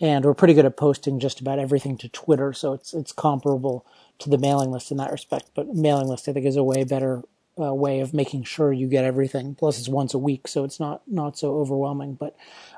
[0.00, 2.54] and we're pretty good at posting just about everything to Twitter.
[2.54, 3.84] So it's it's comparable
[4.20, 5.50] to the mailing list in that respect.
[5.54, 7.22] But mailing list, I think, is a way better
[7.60, 9.54] uh, way of making sure you get everything.
[9.54, 12.14] Plus, it's once a week, so it's not not so overwhelming.
[12.14, 12.36] But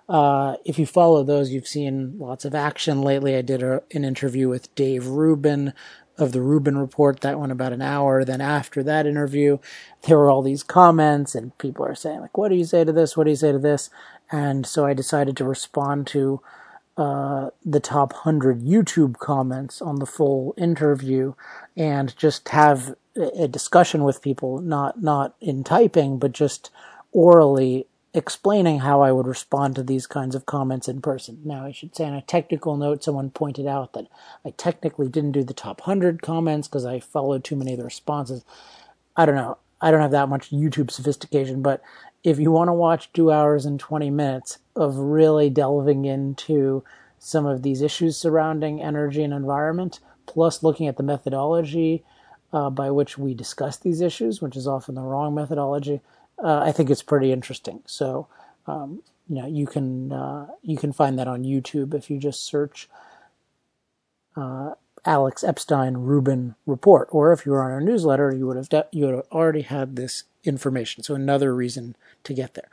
[0.09, 3.37] uh, if you follow those, you've seen lots of action lately.
[3.37, 5.73] I did a, an interview with Dave Rubin
[6.19, 7.21] of the Rubin Report.
[7.21, 8.25] That went about an hour.
[8.25, 9.59] Then after that interview,
[10.03, 12.93] there were all these comments, and people are saying like, "What do you say to
[12.93, 13.17] this?
[13.17, 13.91] What do you say to this?"
[14.31, 16.41] And so I decided to respond to
[16.97, 21.35] uh, the top 100 YouTube comments on the full interview
[21.77, 26.71] and just have a discussion with people, not not in typing, but just
[27.13, 31.41] orally explaining how I would respond to these kinds of comments in person.
[31.45, 34.07] Now, I should say on a technical note, someone pointed out that
[34.45, 37.85] I technically didn't do the top 100 comments because I followed too many of the
[37.85, 38.45] responses.
[39.17, 39.59] I don't know.
[39.81, 41.83] I don't have that much YouTube sophistication, but
[42.23, 46.85] if you want to watch two hours and 20 minutes of really delving into
[47.19, 52.05] some of these issues surrounding energy and environment, plus looking at the methodology
[52.53, 56.01] uh, by which we discuss these issues, which is often the wrong methodology,
[56.43, 57.83] uh, I think it's pretty interesting.
[57.87, 58.29] So,
[58.67, 62.45] um, you know, you can uh, you can find that on YouTube if you just
[62.45, 62.89] search
[64.37, 64.75] uh,
[65.05, 68.89] Alex Epstein Rubin report, or if you were on our newsletter, you would have de-
[68.93, 71.03] you would have already had this information.
[71.03, 72.69] So another reason to get there.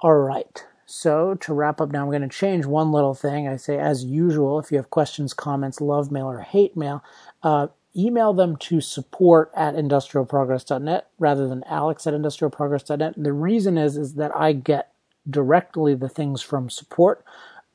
[0.00, 0.64] All right.
[0.86, 3.46] So to wrap up now, I'm going to change one little thing.
[3.46, 7.04] I say, as usual, if you have questions, comments, love mail, or hate mail,
[7.42, 7.66] uh,
[7.98, 13.16] email them to support at industrialprogress.net rather than alex at industrialprogress.net.
[13.16, 14.92] And the reason is, is that I get
[15.28, 17.24] directly the things from support,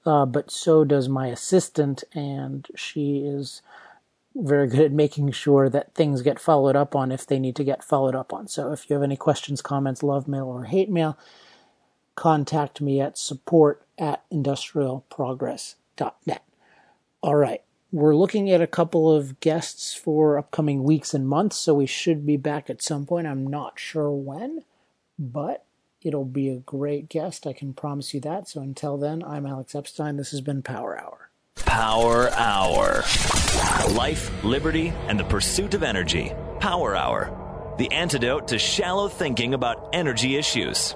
[0.06, 3.62] uh, but so does my assistant, and she is
[4.36, 7.64] very good at making sure that things get followed up on if they need to
[7.64, 8.48] get followed up on.
[8.48, 11.16] So if you have any questions, comments, love mail, or hate mail,
[12.16, 16.44] contact me at support at industrialprogress.net.
[17.22, 17.62] All right.
[17.94, 22.26] We're looking at a couple of guests for upcoming weeks and months, so we should
[22.26, 23.28] be back at some point.
[23.28, 24.64] I'm not sure when,
[25.20, 25.64] but
[26.02, 27.46] it'll be a great guest.
[27.46, 28.48] I can promise you that.
[28.48, 30.18] So until then, I'm Alex Epstein.
[30.18, 31.30] This has been Power Hour.
[31.58, 33.04] Power Hour.
[33.92, 36.34] Life, liberty, and the pursuit of energy.
[36.60, 37.76] Power Hour.
[37.78, 40.96] The antidote to shallow thinking about energy issues.